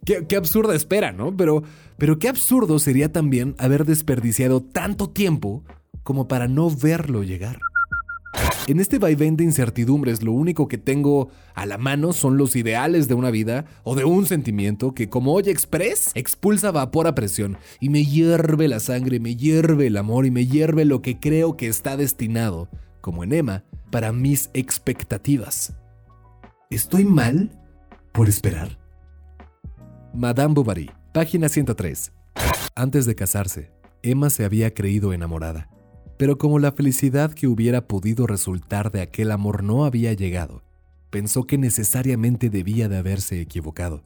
Qué, 0.05 0.37
absurda 0.37 0.75
espera, 0.75 1.13
¿no? 1.13 1.37
Pero, 1.37 1.63
pero 1.97 2.19
qué 2.19 2.29
absurdo 2.29 2.81
sería 2.81 3.13
también 3.13 3.55
haber 3.59 3.85
desperdiciado 3.85 4.61
tanto 4.61 5.11
tiempo 5.11 5.63
como 6.03 6.27
para 6.27 6.49
no 6.49 6.71
verlo 6.71 7.23
llegar. 7.23 7.61
En 8.67 8.81
este 8.81 8.99
vaivén 8.99 9.37
de 9.37 9.45
incertidumbres, 9.45 10.23
lo 10.23 10.33
único 10.33 10.67
que 10.67 10.79
tengo 10.79 11.31
a 11.55 11.67
la 11.67 11.79
mano 11.79 12.13
son 12.13 12.37
los 12.37 12.57
ideales 12.57 13.07
de 13.07 13.15
una 13.15 13.31
vida 13.31 13.65
o 13.85 13.95
de 13.95 14.05
un 14.05 14.27
sentimiento 14.27 14.93
que, 14.93 15.09
como 15.09 15.35
Oye 15.35 15.51
Express, 15.51 16.11
expulsa 16.15 16.71
vapor 16.71 17.07
a 17.07 17.15
presión 17.15 17.57
y 17.81 17.89
me 17.89 18.05
hierve 18.05 18.69
la 18.69 18.81
sangre, 18.81 19.21
me 19.21 19.37
hierve 19.37 19.89
el 19.89 19.97
amor 19.97 20.27
y 20.27 20.31
me 20.31 20.47
hierve 20.47 20.85
lo 20.85 21.03
que 21.03 21.19
creo 21.21 21.57
que 21.57 21.69
está 21.69 21.97
destinado, 21.97 22.69
como 23.01 23.23
en 23.23 23.33
Emma, 23.33 23.65
para 23.91 24.13
mis 24.13 24.51
expectativas. 24.55 25.75
¿Estoy 26.71 27.05
mal 27.05 27.51
por 28.13 28.29
esperar? 28.29 28.82
Madame 30.15 30.55
Bovary, 30.55 30.91
página 31.13 31.49
103. 31.49 32.13
Antes 32.75 33.07
de 33.07 33.15
casarse, 33.15 33.73
Emma 34.03 34.31
se 34.31 34.45
había 34.45 34.73
creído 34.75 35.13
enamorada 35.13 35.69
pero 36.23 36.39
como 36.39 36.61
la 36.61 36.71
felicidad 36.71 37.33
que 37.33 37.49
hubiera 37.49 37.89
podido 37.89 38.29
resultar 38.29 38.93
de 38.93 39.01
aquel 39.01 39.33
amor 39.33 39.65
no 39.65 39.85
había 39.85 40.13
llegado, 40.13 40.63
pensó 41.11 41.49
que 41.49 41.59
necesariamente 41.59 42.49
debía 42.49 42.89
de 42.89 42.99
haberse 42.99 43.41
equivocado. 43.41 44.05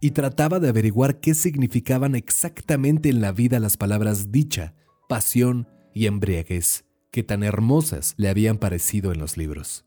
Y 0.00 0.10
trataba 0.10 0.58
de 0.58 0.68
averiguar 0.68 1.20
qué 1.20 1.34
significaban 1.34 2.16
exactamente 2.16 3.10
en 3.10 3.20
la 3.20 3.30
vida 3.30 3.60
las 3.60 3.76
palabras 3.76 4.32
dicha, 4.32 4.74
pasión 5.08 5.68
y 5.94 6.06
embriaguez, 6.06 6.84
que 7.12 7.22
tan 7.22 7.44
hermosas 7.44 8.14
le 8.16 8.28
habían 8.28 8.58
parecido 8.58 9.12
en 9.12 9.20
los 9.20 9.36
libros. 9.36 9.84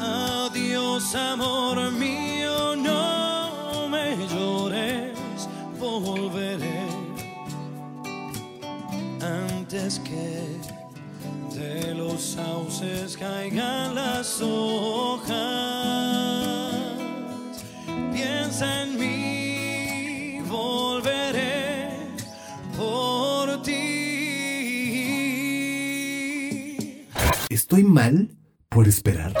Adiós, 0.00 1.14
amor 1.14 1.92
mío, 1.92 2.25
antes 9.86 10.00
que 10.00 10.58
de 11.56 11.94
los 11.94 12.20
sauces 12.20 13.16
caigan 13.16 13.94
las 13.94 14.40
hojas. 14.42 15.30
Piensa 18.12 18.82
en 18.82 18.98
mí, 18.98 20.40
volveré 20.48 21.90
por 22.76 23.62
ti. 23.62 23.72
¿Estoy 27.48 27.84
mal 27.84 28.36
por 28.68 28.88
esperar? 28.88 29.34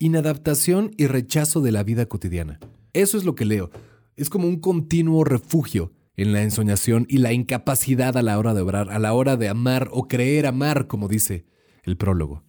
Inadaptación 0.00 0.90
y 0.96 1.06
rechazo 1.06 1.60
de 1.60 1.70
la 1.70 1.84
vida 1.84 2.06
cotidiana. 2.06 2.58
Eso 2.92 3.16
es 3.16 3.24
lo 3.24 3.36
que 3.36 3.44
leo. 3.44 3.70
Es 4.16 4.30
como 4.30 4.48
un 4.48 4.58
continuo 4.58 5.22
refugio 5.22 5.92
en 6.16 6.32
la 6.32 6.42
ensoñación 6.42 7.06
y 7.08 7.18
la 7.18 7.32
incapacidad 7.32 8.16
a 8.16 8.22
la 8.22 8.38
hora 8.38 8.54
de 8.54 8.62
obrar, 8.62 8.90
a 8.90 8.98
la 8.98 9.12
hora 9.12 9.36
de 9.36 9.48
amar 9.48 9.88
o 9.92 10.08
creer 10.08 10.46
amar, 10.46 10.86
como 10.86 11.08
dice 11.08 11.44
el 11.84 11.96
prólogo 11.96 12.42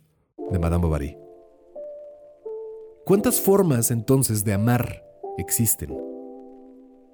de 0.51 0.59
Madame 0.59 0.83
Bovary. 0.83 1.17
¿Cuántas 3.05 3.39
formas 3.39 3.91
entonces 3.91 4.43
de 4.43 4.53
amar 4.53 5.03
existen? 5.37 5.97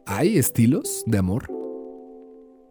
¿Hay 0.06 0.38
estilos 0.38 1.04
de 1.06 1.18
amor? 1.18 1.48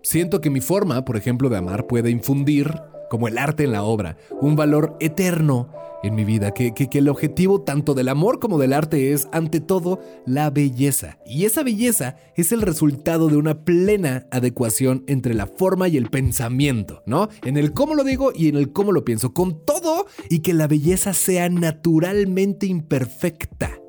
Siento 0.03 0.41
que 0.41 0.51
mi 0.51 0.61
forma, 0.61 1.05
por 1.05 1.17
ejemplo, 1.17 1.49
de 1.49 1.57
amar 1.57 1.87
puede 1.87 2.11
infundir, 2.11 2.75
como 3.13 3.29
el 3.29 3.37
arte 3.37 3.65
en 3.65 3.73
la 3.73 3.83
obra, 3.83 4.17
un 4.41 4.57
valor 4.57 4.97
eterno 4.99 5.69
en 6.03 6.15
mi 6.15 6.25
vida, 6.25 6.53
que, 6.53 6.73
que, 6.73 6.89
que, 6.89 6.97
el 6.97 7.11
objetivo 7.11 7.61
tanto 7.61 7.93
del 7.93 8.09
amor 8.09 8.39
como 8.39 8.59
del 8.59 8.73
arte 8.73 9.13
es, 9.13 9.29
ante 9.33 9.61
todo, 9.61 10.01
la 10.25 10.49
belleza. 10.49 11.19
Y 11.27 11.45
esa 11.45 11.63
belleza 11.63 12.17
es 12.37 12.53
el 12.53 12.63
resultado 12.63 13.29
de 13.29 13.37
una 13.37 13.65
plena 13.67 14.27
adecuación 14.31 15.05
entre 15.09 15.35
la 15.35 15.45
forma 15.45 15.89
y 15.89 15.99
el 15.99 16.09
pensamiento, 16.09 17.03
¿no? 17.05 17.29
En 17.45 17.59
el 17.59 17.75
cómo 17.75 17.95
lo 17.95 18.03
digo 18.03 18.33
y 18.35 18.49
en 18.49 18.57
el 18.57 18.73
cómo 18.73 18.93
lo 18.93 19.05
pienso, 19.05 19.35
con 19.35 19.63
todo 19.67 20.07
y 20.31 20.39
que 20.39 20.55
la 20.55 20.67
belleza 20.67 21.13
sea 21.13 21.51
naturalmente 21.51 22.65
imperfecta. 22.65 23.82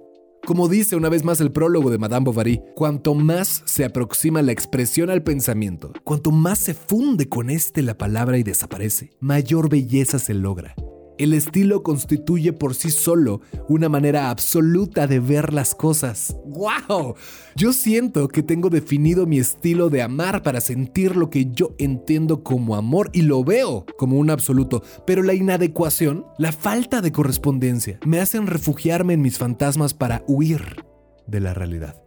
Como 0.46 0.68
dice 0.68 0.98
una 0.98 1.08
vez 1.08 1.24
más 1.24 1.40
el 1.40 1.54
prólogo 1.54 1.90
de 1.90 1.98
Madame 1.98 2.26
Bovary, 2.26 2.62
cuanto 2.76 3.14
más 3.14 3.64
se 3.66 3.86
aproxima 3.86 4.42
la 4.42 4.52
expresión 4.52 5.10
al 5.10 5.24
pensamiento, 5.24 5.94
cuanto 6.04 6.32
más 6.32 6.60
se 6.60 6.74
funde 6.74 7.30
con 7.30 7.50
este 7.50 7.82
la 7.82 7.98
palabra 7.98 8.38
y 8.38 8.44
desaparece, 8.44 9.12
mayor 9.22 9.70
belleza 9.70 10.20
se 10.20 10.34
logra. 10.34 10.76
El 11.18 11.34
estilo 11.34 11.84
constituye 11.84 12.54
por 12.54 12.74
sí 12.74 12.90
solo 12.90 13.42
una 13.70 13.88
manera 13.88 14.32
absoluta 14.32 15.06
de 15.06 15.20
ver 15.20 15.54
las 15.54 15.76
cosas. 15.76 16.36
¡Wow! 16.46 17.16
Yo 17.56 17.72
siento 17.72 18.28
que 18.28 18.42
tengo 18.42 18.70
definido 18.70 19.28
mi 19.28 19.38
estilo 19.38 19.90
de 19.90 20.02
amar 20.02 20.42
para 20.42 20.60
sentir 20.60 21.16
lo 21.16 21.30
que 21.30 21.52
yo 21.52 21.76
entiendo 21.78 22.44
como 22.44 22.76
amor 22.76 23.12
y 23.14 23.22
lo 23.22 23.44
veo 23.44 23.86
como 23.98 24.18
un 24.18 24.32
absoluto, 24.32 24.82
pero 25.06 25.22
la 25.22 25.36
inadecuación, 25.36 26.26
la 26.40 26.52
falta 26.52 27.02
de 27.02 27.12
correspondencia, 27.12 28.00
me 28.06 28.20
hacen 28.20 28.48
refugiarme 28.48 29.14
en 29.14 29.22
mis 29.22 29.38
fantasmas 29.38 29.94
para 29.94 30.24
huir 30.28 30.84
de 31.28 31.40
la 31.40 31.54
realidad. 31.54 32.02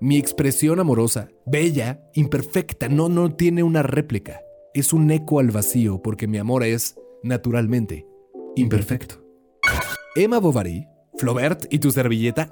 Mi 0.00 0.16
expresión 0.16 0.78
amorosa, 0.78 1.28
bella, 1.44 2.00
imperfecta, 2.14 2.88
no, 2.88 3.08
no 3.08 3.34
tiene 3.34 3.64
una 3.64 3.82
réplica. 3.82 4.40
Es 4.74 4.92
un 4.92 5.10
eco 5.10 5.40
al 5.40 5.50
vacío 5.50 6.00
porque 6.02 6.28
mi 6.28 6.38
amor 6.38 6.62
es, 6.62 6.94
naturalmente, 7.24 8.06
imperfecto. 8.60 9.24
Emma 10.16 10.38
Bovary, 10.38 10.86
Flaubert 11.18 11.66
y 11.70 11.80
tu 11.80 11.90
servilleta, 11.90 12.48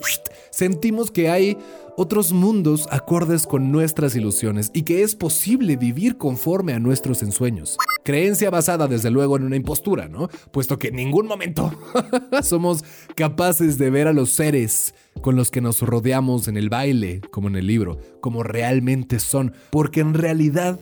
sentimos 0.50 1.10
que 1.10 1.30
hay 1.30 1.56
otros 1.96 2.32
mundos 2.32 2.88
acordes 2.90 3.46
con 3.46 3.72
nuestras 3.72 4.14
ilusiones 4.16 4.70
y 4.74 4.82
que 4.82 5.02
es 5.02 5.14
posible 5.14 5.76
vivir 5.76 6.18
conforme 6.18 6.74
a 6.74 6.78
nuestros 6.78 7.22
ensueños. 7.22 7.78
Creencia 8.04 8.50
basada 8.50 8.86
desde 8.86 9.10
luego 9.10 9.36
en 9.36 9.44
una 9.44 9.56
impostura, 9.56 10.08
¿no? 10.08 10.28
Puesto 10.52 10.78
que 10.78 10.88
en 10.88 10.96
ningún 10.96 11.26
momento 11.26 11.72
somos 12.42 12.84
capaces 13.14 13.78
de 13.78 13.90
ver 13.90 14.08
a 14.08 14.12
los 14.12 14.30
seres 14.30 14.94
con 15.22 15.36
los 15.36 15.50
que 15.50 15.60
nos 15.60 15.80
rodeamos 15.80 16.48
en 16.48 16.56
el 16.56 16.68
baile, 16.68 17.20
como 17.30 17.48
en 17.48 17.56
el 17.56 17.66
libro, 17.66 17.98
como 18.20 18.42
realmente 18.42 19.18
son, 19.18 19.54
porque 19.70 20.00
en 20.00 20.14
realidad 20.14 20.78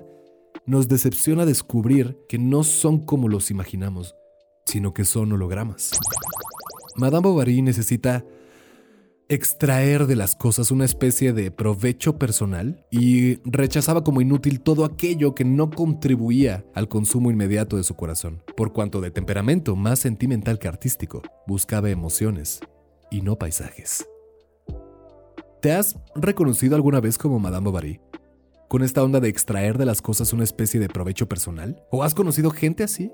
nos 0.66 0.88
decepciona 0.88 1.46
descubrir 1.46 2.18
que 2.28 2.38
no 2.38 2.64
son 2.64 3.04
como 3.04 3.28
los 3.28 3.50
imaginamos 3.50 4.14
sino 4.66 4.94
que 4.94 5.04
son 5.04 5.32
hologramas. 5.32 5.92
Madame 6.96 7.28
Bovary 7.28 7.62
necesita 7.62 8.24
extraer 9.28 10.06
de 10.06 10.16
las 10.16 10.34
cosas 10.36 10.70
una 10.70 10.84
especie 10.84 11.32
de 11.32 11.50
provecho 11.50 12.18
personal 12.18 12.84
y 12.90 13.36
rechazaba 13.48 14.04
como 14.04 14.20
inútil 14.20 14.60
todo 14.60 14.84
aquello 14.84 15.34
que 15.34 15.44
no 15.44 15.70
contribuía 15.70 16.64
al 16.74 16.88
consumo 16.88 17.30
inmediato 17.30 17.76
de 17.76 17.84
su 17.84 17.94
corazón, 17.94 18.42
por 18.56 18.72
cuanto 18.72 19.00
de 19.00 19.10
temperamento 19.10 19.76
más 19.76 20.00
sentimental 20.00 20.58
que 20.58 20.68
artístico, 20.68 21.22
buscaba 21.46 21.90
emociones 21.90 22.60
y 23.10 23.22
no 23.22 23.36
paisajes. 23.38 24.06
¿Te 25.62 25.72
has 25.72 25.96
reconocido 26.14 26.76
alguna 26.76 27.00
vez 27.00 27.16
como 27.16 27.38
Madame 27.38 27.64
Bovary? 27.64 28.00
¿Con 28.68 28.82
esta 28.82 29.02
onda 29.02 29.20
de 29.20 29.28
extraer 29.28 29.78
de 29.78 29.86
las 29.86 30.02
cosas 30.02 30.32
una 30.32 30.44
especie 30.44 30.80
de 30.80 30.88
provecho 30.88 31.28
personal? 31.28 31.82
¿O 31.90 32.02
has 32.02 32.14
conocido 32.14 32.50
gente 32.50 32.82
así? 32.84 33.10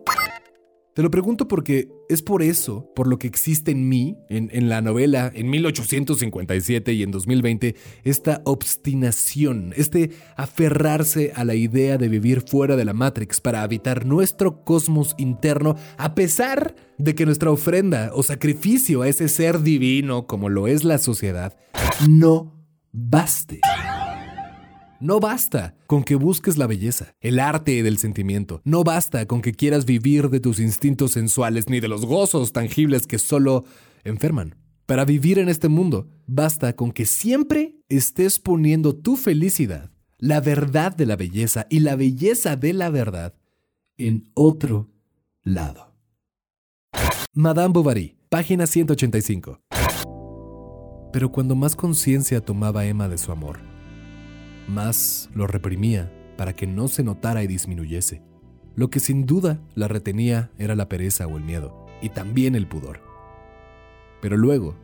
Te 0.94 1.02
lo 1.02 1.10
pregunto 1.10 1.46
porque 1.46 1.88
es 2.08 2.20
por 2.20 2.42
eso, 2.42 2.90
por 2.96 3.06
lo 3.06 3.18
que 3.18 3.28
existe 3.28 3.70
en 3.70 3.88
mí, 3.88 4.16
en, 4.28 4.68
la 4.68 4.80
novela, 4.80 5.30
en 5.32 5.48
1857 5.48 6.92
y 6.92 7.04
en 7.04 7.12
2020, 7.12 7.76
esta 8.02 8.42
obstinación, 8.44 9.72
este 9.76 10.10
aferrarse 10.36 11.32
a 11.36 11.44
la 11.44 11.54
idea 11.54 11.96
de 11.96 12.08
vivir 12.08 12.40
fuera 12.40 12.74
de 12.74 12.84
la 12.84 12.92
Matrix 12.92 13.40
para 13.40 13.62
habitar 13.62 14.04
nuestro 14.04 14.64
cosmos 14.64 15.14
interno, 15.16 15.76
a 15.96 16.16
pesar 16.16 16.74
de 16.98 17.14
que 17.14 17.24
nuestra 17.24 17.52
ofrenda 17.52 18.10
o 18.12 18.24
sacrificio 18.24 19.02
a 19.02 19.08
ese 19.08 19.28
ser 19.28 19.62
divino, 19.62 20.26
como 20.26 20.48
lo 20.48 20.66
es 20.66 20.82
la 20.82 20.98
sociedad, 20.98 21.56
no 22.08 22.60
baste. 22.90 23.60
No 25.00 25.18
basta 25.18 25.74
con 25.86 26.04
que 26.04 26.14
busques 26.14 26.58
la 26.58 26.66
belleza, 26.66 27.14
el 27.20 27.40
arte 27.40 27.82
del 27.82 27.96
sentimiento. 27.96 28.60
No 28.64 28.84
basta 28.84 29.24
con 29.26 29.40
que 29.40 29.54
quieras 29.54 29.86
vivir 29.86 30.28
de 30.28 30.40
tus 30.40 30.60
instintos 30.60 31.12
sensuales 31.12 31.70
ni 31.70 31.80
de 31.80 31.88
los 31.88 32.04
gozos 32.04 32.52
tangibles 32.52 33.06
que 33.06 33.18
solo 33.18 33.64
enferman. 34.04 34.56
Para 34.84 35.06
vivir 35.06 35.38
en 35.38 35.48
este 35.48 35.68
mundo, 35.68 36.08
basta 36.26 36.74
con 36.74 36.92
que 36.92 37.06
siempre 37.06 37.76
estés 37.88 38.38
poniendo 38.38 38.94
tu 38.94 39.16
felicidad, 39.16 39.90
la 40.18 40.40
verdad 40.40 40.94
de 40.94 41.06
la 41.06 41.16
belleza 41.16 41.66
y 41.70 41.80
la 41.80 41.96
belleza 41.96 42.56
de 42.56 42.74
la 42.74 42.90
verdad 42.90 43.34
en 43.96 44.30
otro 44.34 44.90
lado. 45.42 45.94
Madame 47.32 47.72
Bovary, 47.72 48.18
página 48.28 48.66
185. 48.66 49.62
Pero 51.10 51.32
cuando 51.32 51.54
más 51.54 51.74
conciencia 51.74 52.44
tomaba 52.44 52.84
Emma 52.84 53.08
de 53.08 53.16
su 53.16 53.32
amor, 53.32 53.69
más 54.70 55.28
lo 55.34 55.46
reprimía 55.46 56.12
para 56.36 56.54
que 56.54 56.66
no 56.66 56.88
se 56.88 57.02
notara 57.02 57.42
y 57.42 57.46
disminuyese. 57.46 58.22
Lo 58.74 58.88
que 58.88 59.00
sin 59.00 59.26
duda 59.26 59.60
la 59.74 59.88
retenía 59.88 60.50
era 60.56 60.74
la 60.74 60.88
pereza 60.88 61.26
o 61.26 61.36
el 61.36 61.44
miedo, 61.44 61.86
y 62.00 62.08
también 62.08 62.54
el 62.54 62.66
pudor. 62.66 63.02
Pero 64.22 64.36
luego, 64.36 64.76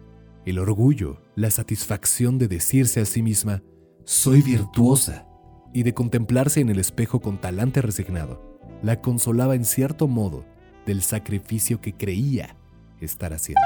el 0.45 0.59
orgullo, 0.59 1.23
la 1.35 1.51
satisfacción 1.51 2.39
de 2.39 2.49
decirse 2.49 3.01
a 3.01 3.07
sí 3.07 3.23
misma, 3.23 3.63
soy 4.05 4.43
virtuosa, 4.43 5.27
y 5.73 5.83
de 5.83 5.95
contemplarse 5.95 6.61
en 6.61 6.71
el 6.71 6.79
espejo 6.79 7.21
con 7.21 7.41
talante 7.41 7.83
resignado, 7.83 8.59
la 8.83 9.01
consolaba 9.01 9.55
en 9.55 9.65
cierto 9.65 10.09
modo 10.09 10.45
del 10.87 11.03
sacrificio 11.03 11.81
que 11.81 11.95
creía 11.95 12.57
estar 13.01 13.33
haciendo. 13.33 13.61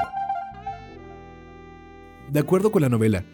De 2.31 2.39
acuerdo 2.39 2.71
con 2.71 2.81
la 2.81 2.89
novela, 2.89 3.25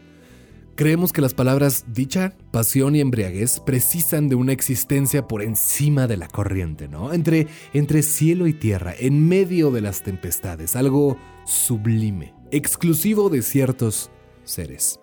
Creemos 0.78 1.12
que 1.12 1.22
las 1.22 1.34
palabras 1.34 1.86
dicha, 1.92 2.34
pasión 2.52 2.96
y 2.96 3.02
embriaguez 3.02 3.60
precisan 3.62 4.30
de 4.30 4.36
una 4.36 4.52
existencia 4.52 5.28
por 5.28 5.42
encima 5.42 6.06
de 6.06 6.18
la 6.18 6.28
corriente, 6.28 6.88
¿no? 6.88 7.14
Entre, 7.14 7.48
entre 7.74 8.04
cielo 8.04 8.46
y 8.46 8.54
tierra, 8.54 8.94
en 8.96 9.28
medio 9.28 9.72
de 9.72 9.82
las 9.82 10.04
tempestades, 10.04 10.76
algo 10.76 11.18
sublime, 11.48 12.36
exclusivo 12.52 13.30
de 13.30 13.42
ciertos 13.42 14.12
seres. 14.44 15.00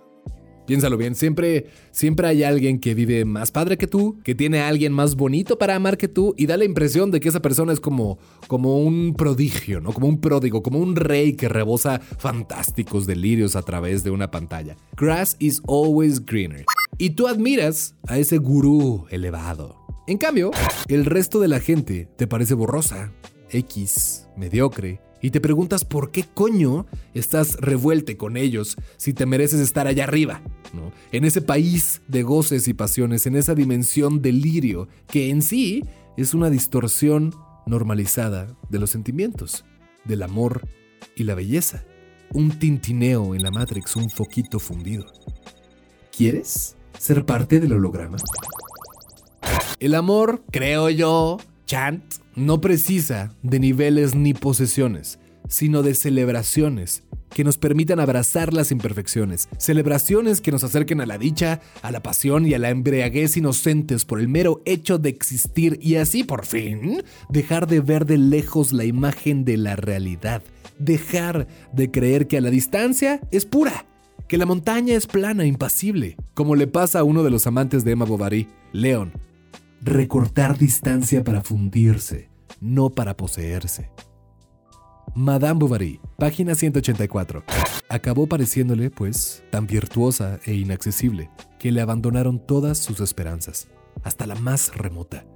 Piénsalo 0.67 0.97
bien, 0.97 1.15
siempre, 1.15 1.67
siempre 1.91 2.27
hay 2.27 2.43
alguien 2.43 2.79
que 2.79 2.95
vive 2.95 3.25
más 3.25 3.51
padre 3.51 3.77
que 3.77 3.87
tú, 3.87 4.19
que 4.25 4.35
tiene 4.35 4.61
a 4.61 4.69
alguien 4.69 4.93
más 4.93 5.15
bonito 5.15 5.59
para 5.59 5.75
amar 5.75 5.99
que 5.99 6.09
tú 6.09 6.35
y 6.39 6.47
da 6.47 6.57
la 6.57 6.65
impresión 6.65 7.11
de 7.11 7.21
que 7.21 7.29
esa 7.29 7.43
persona 7.43 7.73
es 7.73 7.81
como, 7.81 8.19
como 8.47 8.79
un 8.79 9.15
prodigio, 9.15 9.81
¿no? 9.81 9.93
Como 9.93 10.09
un 10.09 10.21
pródigo, 10.21 10.63
como 10.63 10.79
un 10.79 10.97
rey 10.97 11.35
que 11.35 11.49
rebosa 11.49 12.01
fantásticos 12.01 13.07
delirios 13.07 13.57
a 13.57 13.63
través 13.63 14.05
de 14.05 14.11
una 14.11 14.31
pantalla. 14.31 14.77
Grass 14.97 15.37
is 15.39 15.61
always 15.69 16.25
greener. 16.25 16.65
Y 16.97 17.11
tú 17.11 17.27
admiras 17.27 17.95
a 18.07 18.19
ese 18.19 18.39
gurú 18.39 19.07
elevado. 19.11 19.77
En 20.07 20.19
cambio, 20.19 20.51
el 20.89 21.05
resto 21.05 21.41
de 21.41 21.49
la 21.49 21.61
gente 21.61 22.09
te 22.17 22.27
parece 22.27 22.55
borrosa, 22.55 23.13
X, 23.51 24.29
mediocre, 24.37 25.01
y 25.25 25.31
te 25.31 25.41
preguntas 25.41 25.87
por 25.87 26.11
qué 26.11 26.27
coño 26.35 26.85
estás 27.15 27.57
revuelte 27.57 28.19
con 28.19 28.37
ellos 28.37 28.77
si 28.99 29.15
te 29.15 29.25
mereces 29.25 29.59
estar 29.59 29.87
allá 29.87 30.05
arriba, 30.05 30.43
¿no? 30.75 30.93
En 31.13 31.25
ese 31.25 31.41
país 31.41 32.03
de 32.09 32.23
goces 32.23 32.69
y 32.69 32.75
pasiones, 32.75 33.25
en 33.25 33.35
esa 33.35 33.55
dimensión 33.55 34.21
delirio 34.21 34.87
que 35.07 35.31
en 35.31 35.41
sí 35.41 35.83
es 36.19 36.35
una 36.35 36.51
distorsión 36.51 37.35
normalizada 37.65 38.55
de 38.69 38.79
los 38.79 38.91
sentimientos, 38.91 39.65
del 40.05 40.25
amor 40.25 40.69
y 41.17 41.25
la 41.25 41.35
belleza. 41.35 41.85
Un 42.35 42.59
tintineo 42.59 43.35
en 43.35 43.45
la 43.45 43.51
Matrix, 43.51 43.97
un 43.97 44.11
foquito 44.11 44.59
fundido. 44.59 45.07
¿Quieres 46.15 46.77
ser 46.99 47.25
parte 47.25 47.61
del 47.61 47.73
holograma? 47.73 48.19
El 49.81 49.95
amor, 49.95 50.45
creo 50.51 50.91
yo, 50.91 51.39
Chant, 51.65 52.05
no 52.37 52.61
precisa 52.61 53.35
de 53.43 53.61
niveles 53.61 54.15
ni 54.15 54.35
posesiones, 54.35 55.19
sino 55.49 55.83
de 55.83 55.95
celebraciones 55.95 57.05
que 57.35 57.45
nos 57.45 57.59
permitan 57.59 58.01
abrazar 58.01 58.55
las 58.55 58.71
imperfecciones, 58.71 59.49
celebraciones 59.59 60.41
que 60.41 60.53
nos 60.53 60.65
acerquen 60.65 61.01
a 61.01 61.07
la 61.07 61.19
dicha, 61.19 61.61
a 61.83 61.91
la 61.91 62.03
pasión 62.03 62.47
y 62.47 62.55
a 62.55 62.59
la 62.59 62.71
embriaguez 62.71 63.37
inocentes 63.37 64.05
por 64.05 64.21
el 64.21 64.29
mero 64.29 64.63
hecho 64.65 64.99
de 64.99 65.09
existir 65.11 65.79
y 65.83 65.97
así 65.97 66.23
por 66.23 66.47
fin 66.47 67.03
dejar 67.29 67.67
de 67.67 67.81
ver 67.81 68.07
de 68.07 68.19
lejos 68.19 68.73
la 68.73 68.85
imagen 68.85 69.45
de 69.45 69.57
la 69.57 69.75
realidad, 69.75 70.43
dejar 70.79 71.49
de 71.73 71.91
creer 71.91 72.29
que 72.29 72.39
a 72.39 72.41
la 72.41 72.51
distancia 72.51 73.21
es 73.33 73.45
pura, 73.45 73.85
que 74.29 74.39
la 74.39 74.47
montaña 74.47 74.95
es 74.95 75.07
plana, 75.07 75.45
impasible, 75.45 76.17
como 76.35 76.55
le 76.55 76.69
pasa 76.69 77.01
a 77.01 77.05
uno 77.05 77.25
de 77.25 77.31
los 77.31 77.47
amantes 77.47 77.85
de 77.85 77.93
Emma 77.93 78.05
Bovary, 78.05 78.49
Leon, 78.73 79.13
recortar 79.85 80.57
distancia 80.57 81.23
para 81.23 81.43
fundirse, 81.43 82.31
no 82.59 82.89
para 82.89 83.17
poseerse. 83.19 83.91
Madame 85.15 85.59
Bovary, 85.59 86.01
página 86.17 86.55
184. 86.55 87.45
Acabó 87.91 88.27
pareciéndole, 88.27 88.91
pues, 88.91 89.45
tan 89.51 89.67
virtuosa 89.67 90.41
e 90.47 90.55
inaccesible, 90.55 91.31
que 91.59 91.71
le 91.71 91.83
abandonaron 91.83 92.45
todas 92.45 92.79
sus 92.79 93.01
esperanzas, 93.01 93.69
hasta 94.03 94.27
la 94.27 94.37
más 94.37 94.75
remota. 94.75 95.27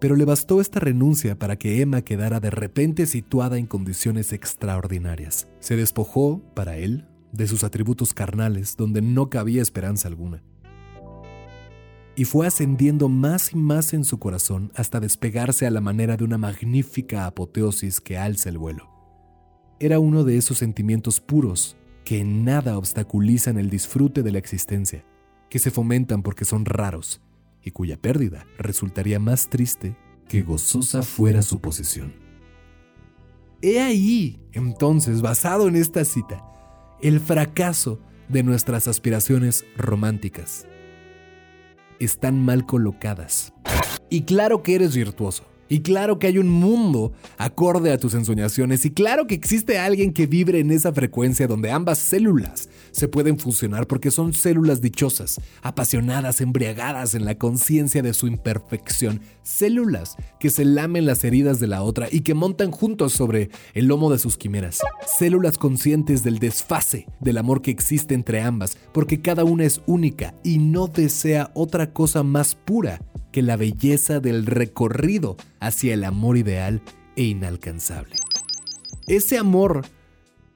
Pero 0.00 0.16
le 0.16 0.24
bastó 0.24 0.62
esta 0.62 0.80
renuncia 0.80 1.38
para 1.38 1.56
que 1.56 1.82
Emma 1.82 2.00
quedara 2.00 2.40
de 2.40 2.50
repente 2.50 3.04
situada 3.04 3.58
en 3.58 3.66
condiciones 3.66 4.32
extraordinarias. 4.32 5.46
Se 5.60 5.76
despojó, 5.76 6.40
para 6.54 6.78
él, 6.78 7.06
de 7.32 7.46
sus 7.46 7.64
atributos 7.64 8.14
carnales, 8.14 8.76
donde 8.78 9.02
no 9.02 9.28
cabía 9.28 9.60
esperanza 9.60 10.08
alguna 10.08 10.42
y 12.16 12.24
fue 12.24 12.46
ascendiendo 12.46 13.08
más 13.08 13.52
y 13.52 13.56
más 13.56 13.92
en 13.92 14.04
su 14.04 14.18
corazón 14.18 14.70
hasta 14.74 15.00
despegarse 15.00 15.66
a 15.66 15.70
la 15.70 15.80
manera 15.80 16.16
de 16.16 16.24
una 16.24 16.38
magnífica 16.38 17.26
apoteosis 17.26 18.00
que 18.00 18.16
alza 18.16 18.48
el 18.48 18.58
vuelo. 18.58 18.88
Era 19.80 19.98
uno 19.98 20.22
de 20.22 20.36
esos 20.36 20.58
sentimientos 20.58 21.20
puros 21.20 21.76
que 22.04 22.20
en 22.20 22.44
nada 22.44 22.78
obstaculizan 22.78 23.58
el 23.58 23.70
disfrute 23.70 24.22
de 24.22 24.30
la 24.30 24.38
existencia, 24.38 25.04
que 25.50 25.58
se 25.58 25.70
fomentan 25.70 26.22
porque 26.22 26.44
son 26.44 26.64
raros 26.64 27.20
y 27.62 27.70
cuya 27.70 27.96
pérdida 27.96 28.46
resultaría 28.58 29.18
más 29.18 29.48
triste 29.48 29.96
que 30.28 30.42
gozosa 30.42 31.02
fuera 31.02 31.42
su 31.42 31.60
posesión. 31.60 32.14
He 33.62 33.80
ahí, 33.80 34.38
entonces, 34.52 35.22
basado 35.22 35.68
en 35.68 35.76
esta 35.76 36.04
cita, 36.04 36.44
el 37.00 37.18
fracaso 37.20 37.98
de 38.28 38.42
nuestras 38.42 38.86
aspiraciones 38.86 39.64
románticas 39.76 40.66
están 42.04 42.44
mal 42.44 42.66
colocadas. 42.66 43.52
Y 44.10 44.22
claro 44.22 44.62
que 44.62 44.74
eres 44.74 44.94
virtuoso. 44.94 45.44
Y 45.68 45.80
claro 45.80 46.18
que 46.18 46.26
hay 46.26 46.38
un 46.38 46.48
mundo 46.48 47.12
acorde 47.38 47.90
a 47.90 47.98
tus 47.98 48.14
ensoñaciones 48.14 48.84
y 48.84 48.90
claro 48.90 49.26
que 49.26 49.34
existe 49.34 49.78
alguien 49.78 50.12
que 50.12 50.26
vibre 50.26 50.60
en 50.60 50.70
esa 50.70 50.92
frecuencia 50.92 51.46
donde 51.46 51.70
ambas 51.70 51.98
células 51.98 52.68
se 52.94 53.08
pueden 53.08 53.38
funcionar 53.38 53.88
porque 53.88 54.12
son 54.12 54.32
células 54.32 54.80
dichosas, 54.80 55.40
apasionadas, 55.62 56.40
embriagadas 56.40 57.14
en 57.14 57.24
la 57.24 57.36
conciencia 57.36 58.02
de 58.02 58.14
su 58.14 58.28
imperfección, 58.28 59.20
células 59.42 60.16
que 60.38 60.48
se 60.48 60.64
lamen 60.64 61.04
las 61.04 61.24
heridas 61.24 61.58
de 61.58 61.66
la 61.66 61.82
otra 61.82 62.06
y 62.10 62.20
que 62.20 62.34
montan 62.34 62.70
juntos 62.70 63.12
sobre 63.12 63.50
el 63.74 63.86
lomo 63.86 64.12
de 64.12 64.18
sus 64.18 64.36
quimeras, 64.36 64.78
células 65.18 65.58
conscientes 65.58 66.22
del 66.22 66.38
desfase 66.38 67.06
del 67.20 67.38
amor 67.38 67.62
que 67.62 67.72
existe 67.72 68.14
entre 68.14 68.40
ambas 68.40 68.78
porque 68.92 69.20
cada 69.20 69.42
una 69.42 69.64
es 69.64 69.82
única 69.86 70.34
y 70.44 70.58
no 70.58 70.86
desea 70.86 71.50
otra 71.54 71.92
cosa 71.92 72.22
más 72.22 72.54
pura 72.54 73.00
que 73.32 73.42
la 73.42 73.56
belleza 73.56 74.20
del 74.20 74.46
recorrido 74.46 75.36
hacia 75.58 75.94
el 75.94 76.04
amor 76.04 76.36
ideal 76.36 76.80
e 77.16 77.24
inalcanzable. 77.24 78.14
Ese 79.08 79.36
amor 79.36 79.82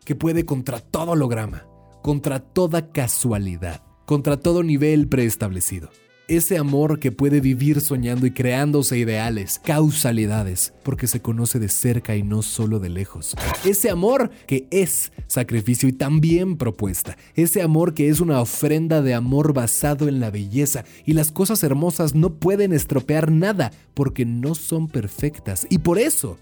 que 0.04 0.14
puede 0.14 0.46
contra 0.46 0.80
todo 0.80 1.10
holograma, 1.10 1.67
contra 2.08 2.40
toda 2.40 2.90
casualidad, 2.90 3.82
contra 4.06 4.38
todo 4.38 4.62
nivel 4.62 5.08
preestablecido. 5.08 5.90
Ese 6.26 6.56
amor 6.56 7.00
que 7.00 7.12
puede 7.12 7.42
vivir 7.42 7.82
soñando 7.82 8.24
y 8.24 8.30
creándose 8.30 8.96
ideales, 8.96 9.60
causalidades, 9.62 10.72
porque 10.84 11.06
se 11.06 11.20
conoce 11.20 11.58
de 11.58 11.68
cerca 11.68 12.16
y 12.16 12.22
no 12.22 12.40
solo 12.40 12.80
de 12.80 12.88
lejos. 12.88 13.36
Ese 13.62 13.90
amor 13.90 14.30
que 14.46 14.66
es 14.70 15.12
sacrificio 15.26 15.86
y 15.86 15.92
también 15.92 16.56
propuesta. 16.56 17.18
Ese 17.34 17.60
amor 17.60 17.92
que 17.92 18.08
es 18.08 18.20
una 18.20 18.40
ofrenda 18.40 19.02
de 19.02 19.12
amor 19.12 19.52
basado 19.52 20.08
en 20.08 20.18
la 20.18 20.30
belleza. 20.30 20.86
Y 21.04 21.12
las 21.12 21.30
cosas 21.30 21.62
hermosas 21.62 22.14
no 22.14 22.38
pueden 22.38 22.72
estropear 22.72 23.30
nada 23.30 23.70
porque 23.92 24.24
no 24.24 24.54
son 24.54 24.88
perfectas. 24.88 25.66
Y 25.68 25.80
por 25.80 25.98
eso 25.98 26.38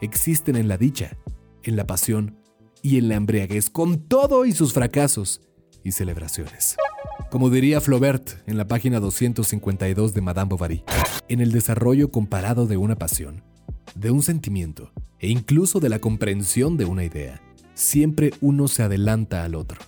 existen 0.00 0.56
en 0.56 0.66
la 0.66 0.78
dicha, 0.78 1.18
en 1.62 1.76
la 1.76 1.86
pasión 1.86 2.39
y 2.82 2.98
en 2.98 3.08
la 3.08 3.16
embriaguez, 3.16 3.70
con 3.70 3.98
todo 3.98 4.44
y 4.44 4.52
sus 4.52 4.72
fracasos 4.72 5.42
y 5.84 5.92
celebraciones. 5.92 6.76
Como 7.30 7.50
diría 7.50 7.80
Flaubert 7.80 8.46
en 8.48 8.56
la 8.56 8.66
página 8.66 9.00
252 9.00 10.14
de 10.14 10.20
Madame 10.20 10.48
Bovary, 10.48 10.82
en 11.28 11.40
el 11.40 11.52
desarrollo 11.52 12.10
comparado 12.10 12.66
de 12.66 12.76
una 12.76 12.96
pasión, 12.96 13.44
de 13.94 14.10
un 14.10 14.22
sentimiento 14.22 14.92
e 15.18 15.28
incluso 15.28 15.80
de 15.80 15.88
la 15.88 15.98
comprensión 15.98 16.76
de 16.76 16.86
una 16.86 17.04
idea, 17.04 17.40
siempre 17.74 18.32
uno 18.40 18.68
se 18.68 18.82
adelanta 18.82 19.44
al 19.44 19.54
otro. 19.54 19.78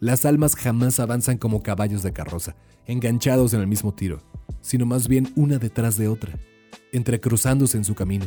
Las 0.00 0.24
almas 0.24 0.56
jamás 0.56 0.98
avanzan 0.98 1.38
como 1.38 1.62
caballos 1.62 2.02
de 2.02 2.12
carroza, 2.12 2.56
enganchados 2.86 3.54
en 3.54 3.60
el 3.60 3.68
mismo 3.68 3.94
tiro, 3.94 4.22
sino 4.60 4.86
más 4.86 5.06
bien 5.06 5.32
una 5.36 5.58
detrás 5.58 5.96
de 5.96 6.08
otra, 6.08 6.38
entrecruzándose 6.92 7.76
en 7.76 7.84
su 7.84 7.94
camino, 7.94 8.26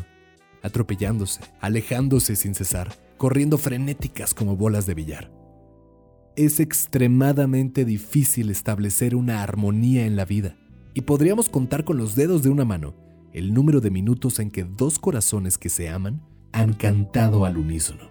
atropellándose, 0.64 1.42
alejándose 1.60 2.36
sin 2.36 2.56
cesar, 2.56 2.96
corriendo 3.18 3.58
frenéticas 3.58 4.34
como 4.34 4.56
bolas 4.56 4.86
de 4.86 4.94
billar 4.94 5.46
es 6.36 6.60
extremadamente 6.60 7.86
difícil 7.86 8.50
establecer 8.50 9.16
una 9.16 9.42
armonía 9.42 10.06
en 10.06 10.16
la 10.16 10.26
vida, 10.26 10.58
y 10.94 11.02
podríamos 11.02 11.50
contar 11.50 11.86
con 11.86 11.98
los 11.98 12.16
dedos 12.16 12.44
de 12.44 12.50
una 12.50 12.66
mano 12.66 12.96
el 13.34 13.54
número 13.54 13.82
de 13.82 13.92
minutos 13.92 14.40
en 14.40 14.50
que 14.50 14.64
dos 14.64 14.98
corazones 14.98 15.58
que 15.58 15.70
se 15.70 15.90
aman 15.90 16.22
han 16.54 16.74
cantado 16.74 17.46
al 17.46 17.58
unísono. 17.58 18.10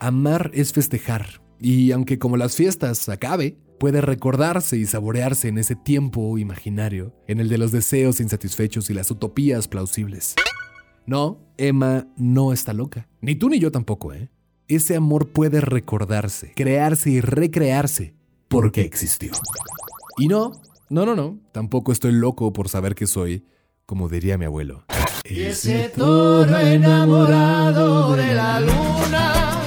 Amar 0.00 0.50
es 0.52 0.72
festejar, 0.72 1.42
y 1.60 1.92
aunque 1.92 2.18
como 2.18 2.36
las 2.36 2.56
fiestas 2.56 3.08
acabe, 3.08 3.56
puede 3.78 4.00
recordarse 4.00 4.76
y 4.76 4.86
saborearse 4.86 5.48
en 5.48 5.58
ese 5.58 5.76
tiempo 5.76 6.38
imaginario, 6.38 7.14
en 7.28 7.38
el 7.38 7.48
de 7.48 7.58
los 7.58 7.70
deseos 7.70 8.20
insatisfechos 8.20 8.90
y 8.90 8.94
las 8.94 9.10
utopías 9.10 9.68
plausibles. 9.68 10.34
No, 11.06 11.38
Emma 11.56 12.06
no 12.16 12.52
está 12.52 12.72
loca. 12.72 13.08
Ni 13.20 13.34
tú 13.34 13.48
ni 13.48 13.58
yo 13.58 13.70
tampoco, 13.72 14.12
¿eh? 14.12 14.30
ese 14.70 14.96
amor 14.96 15.28
puede 15.28 15.60
recordarse, 15.60 16.52
crearse 16.54 17.10
y 17.10 17.20
recrearse 17.20 18.14
porque 18.48 18.82
existió. 18.82 19.32
Y 20.16 20.28
no, 20.28 20.52
no, 20.88 21.04
no, 21.04 21.16
no, 21.16 21.38
tampoco 21.52 21.90
estoy 21.90 22.12
loco 22.12 22.52
por 22.52 22.68
saber 22.68 22.94
que 22.94 23.06
soy, 23.06 23.44
como 23.84 24.08
diría 24.08 24.38
mi 24.38 24.44
abuelo. 24.44 24.84
Ese 25.24 25.88
toro 25.88 26.56
enamorado 26.56 28.14
de 28.14 28.34
la 28.34 28.60
luna 28.60 29.64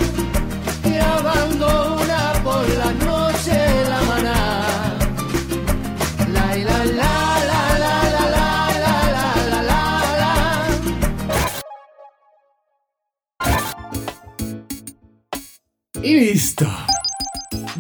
Listo. 16.14 16.68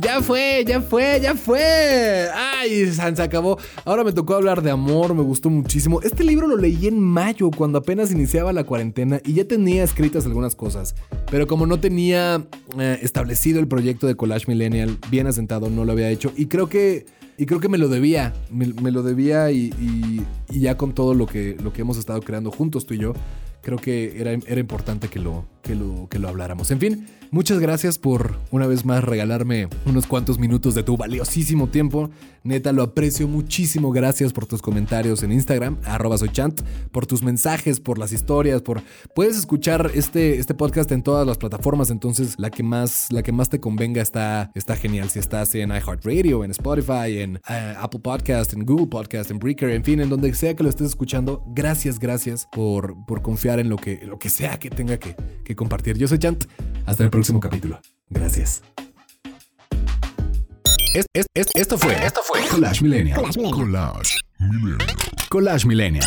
Ya 0.01 0.21
fue, 0.21 0.63
ya 0.67 0.81
fue, 0.81 1.19
ya 1.21 1.35
fue. 1.35 2.27
Ay, 2.33 2.85
se 2.91 3.21
acabó. 3.21 3.57
Ahora 3.85 4.03
me 4.03 4.11
tocó 4.11 4.33
hablar 4.35 4.61
de 4.63 4.71
amor, 4.71 5.13
me 5.13 5.21
gustó 5.21 5.49
muchísimo. 5.51 6.01
Este 6.01 6.23
libro 6.23 6.47
lo 6.47 6.57
leí 6.57 6.87
en 6.87 6.99
mayo, 6.99 7.51
cuando 7.51 7.77
apenas 7.77 8.11
iniciaba 8.11 8.51
la 8.53 8.63
cuarentena 8.63 9.21
y 9.23 9.33
ya 9.33 9.45
tenía 9.45 9.83
escritas 9.83 10.25
algunas 10.25 10.55
cosas. 10.55 10.95
Pero 11.29 11.45
como 11.47 11.67
no 11.67 11.79
tenía 11.79 12.43
eh, 12.79 12.99
establecido 13.03 13.59
el 13.59 13.67
proyecto 13.67 14.07
de 14.07 14.15
Collage 14.15 14.45
Millennial 14.47 14.97
bien 15.11 15.27
asentado, 15.27 15.69
no 15.69 15.85
lo 15.85 15.91
había 15.91 16.09
hecho. 16.09 16.33
Y 16.35 16.47
creo 16.47 16.67
que, 16.69 17.05
y 17.37 17.45
creo 17.45 17.59
que 17.59 17.69
me 17.69 17.77
lo 17.77 17.87
debía. 17.87 18.33
Me, 18.51 18.65
lo 18.91 19.03
debía 19.03 19.51
y, 19.51 19.73
y- 19.79 20.25
y 20.49 20.59
ya 20.59 20.75
con 20.75 20.93
todo 20.93 21.13
lo 21.13 21.27
que, 21.27 21.55
lo 21.63 21.71
que 21.71 21.81
hemos 21.81 21.97
estado 21.97 22.19
creando 22.21 22.51
juntos 22.51 22.85
tú 22.87 22.93
y 22.95 22.99
yo, 22.99 23.13
creo 23.61 23.77
que 23.77 24.19
era, 24.19 24.31
era 24.31 24.59
importante 24.59 25.07
que 25.07 25.19
lo, 25.19 25.45
que, 25.61 25.75
lo, 25.75 26.07
que 26.09 26.19
lo 26.19 26.27
habláramos. 26.29 26.69
En 26.71 26.79
fin, 26.79 27.07
muchas 27.33 27.59
gracias 27.59 27.97
por 27.97 28.37
una 28.51 28.67
vez 28.67 28.85
más 28.85 29.03
regalarme 29.03 29.67
unos 29.87 30.05
cuantos 30.05 30.37
minutos 30.37 30.75
de 30.75 30.83
tu 30.83 30.97
valiosísimo 30.97 31.67
tiempo. 31.67 32.11
Neta, 32.43 32.71
lo 32.71 32.83
aprecio 32.83 33.27
muchísimo. 33.27 33.91
Gracias 33.91 34.33
por 34.33 34.45
tus 34.45 34.61
comentarios 34.61 35.23
en 35.23 35.31
Instagram, 35.31 35.77
arroba 35.83 36.17
soy 36.17 36.29
chant, 36.29 36.61
por 36.91 37.07
tus 37.07 37.23
mensajes, 37.23 37.79
por 37.79 37.97
las 37.97 38.11
historias, 38.11 38.61
por... 38.61 38.83
Puedes 39.15 39.37
escuchar 39.37 39.91
este, 39.95 40.37
este 40.37 40.53
podcast 40.53 40.91
en 40.91 41.01
todas 41.01 41.25
las 41.25 41.37
plataformas, 41.37 41.89
entonces 41.89 42.35
la 42.37 42.51
que 42.51 42.61
más, 42.61 43.07
la 43.11 43.23
que 43.23 43.31
más 43.31 43.49
te 43.49 43.59
convenga 43.59 44.01
está, 44.01 44.51
está 44.53 44.75
genial. 44.75 45.09
Si 45.09 45.19
estás 45.19 45.55
en 45.55 45.69
iHeartRadio, 45.69 46.43
en 46.43 46.51
Spotify, 46.51 47.19
en 47.19 47.37
eh, 47.49 47.75
Apple 47.79 48.01
Podcast, 48.01 48.53
en 48.53 48.63
Google 48.63 48.87
Podcast, 48.87 49.31
en 49.31 49.39
Breaker, 49.39 49.69
en 49.69 49.83
fin, 49.83 50.01
en 50.01 50.09
donde 50.09 50.33
sea 50.35 50.55
que 50.55 50.63
lo 50.63 50.69
estés 50.69 50.87
escuchando, 50.87 51.43
gracias, 51.47 51.97
gracias 51.97 52.47
por, 52.51 52.95
por 53.05 53.23
confiar 53.23 53.59
en 53.59 53.69
lo 53.69 53.77
que, 53.77 54.01
lo 54.05 54.19
que 54.19 54.29
sea 54.29 54.59
que 54.59 54.69
tenga 54.69 54.97
que, 54.97 55.15
que 55.43 55.55
compartir. 55.55 55.97
Yo 55.97 56.07
soy 56.07 56.19
Chant. 56.19 56.45
Hasta 56.85 57.03
el 57.05 57.09
próximo 57.23 57.39
capítulo. 57.39 57.79
Gracias. 58.09 58.61
Es- 60.93 61.05
es- 61.13 61.25
es- 61.33 61.47
esto 61.55 61.77
fue, 61.77 61.93
esto 62.05 62.19
fue 62.21 62.41
Collage 62.49 62.83
Millennial. 62.83 63.21
Collage 63.21 63.39
Millennial. 64.39 64.77
Collage 65.29 65.65
Millennial. 65.65 66.05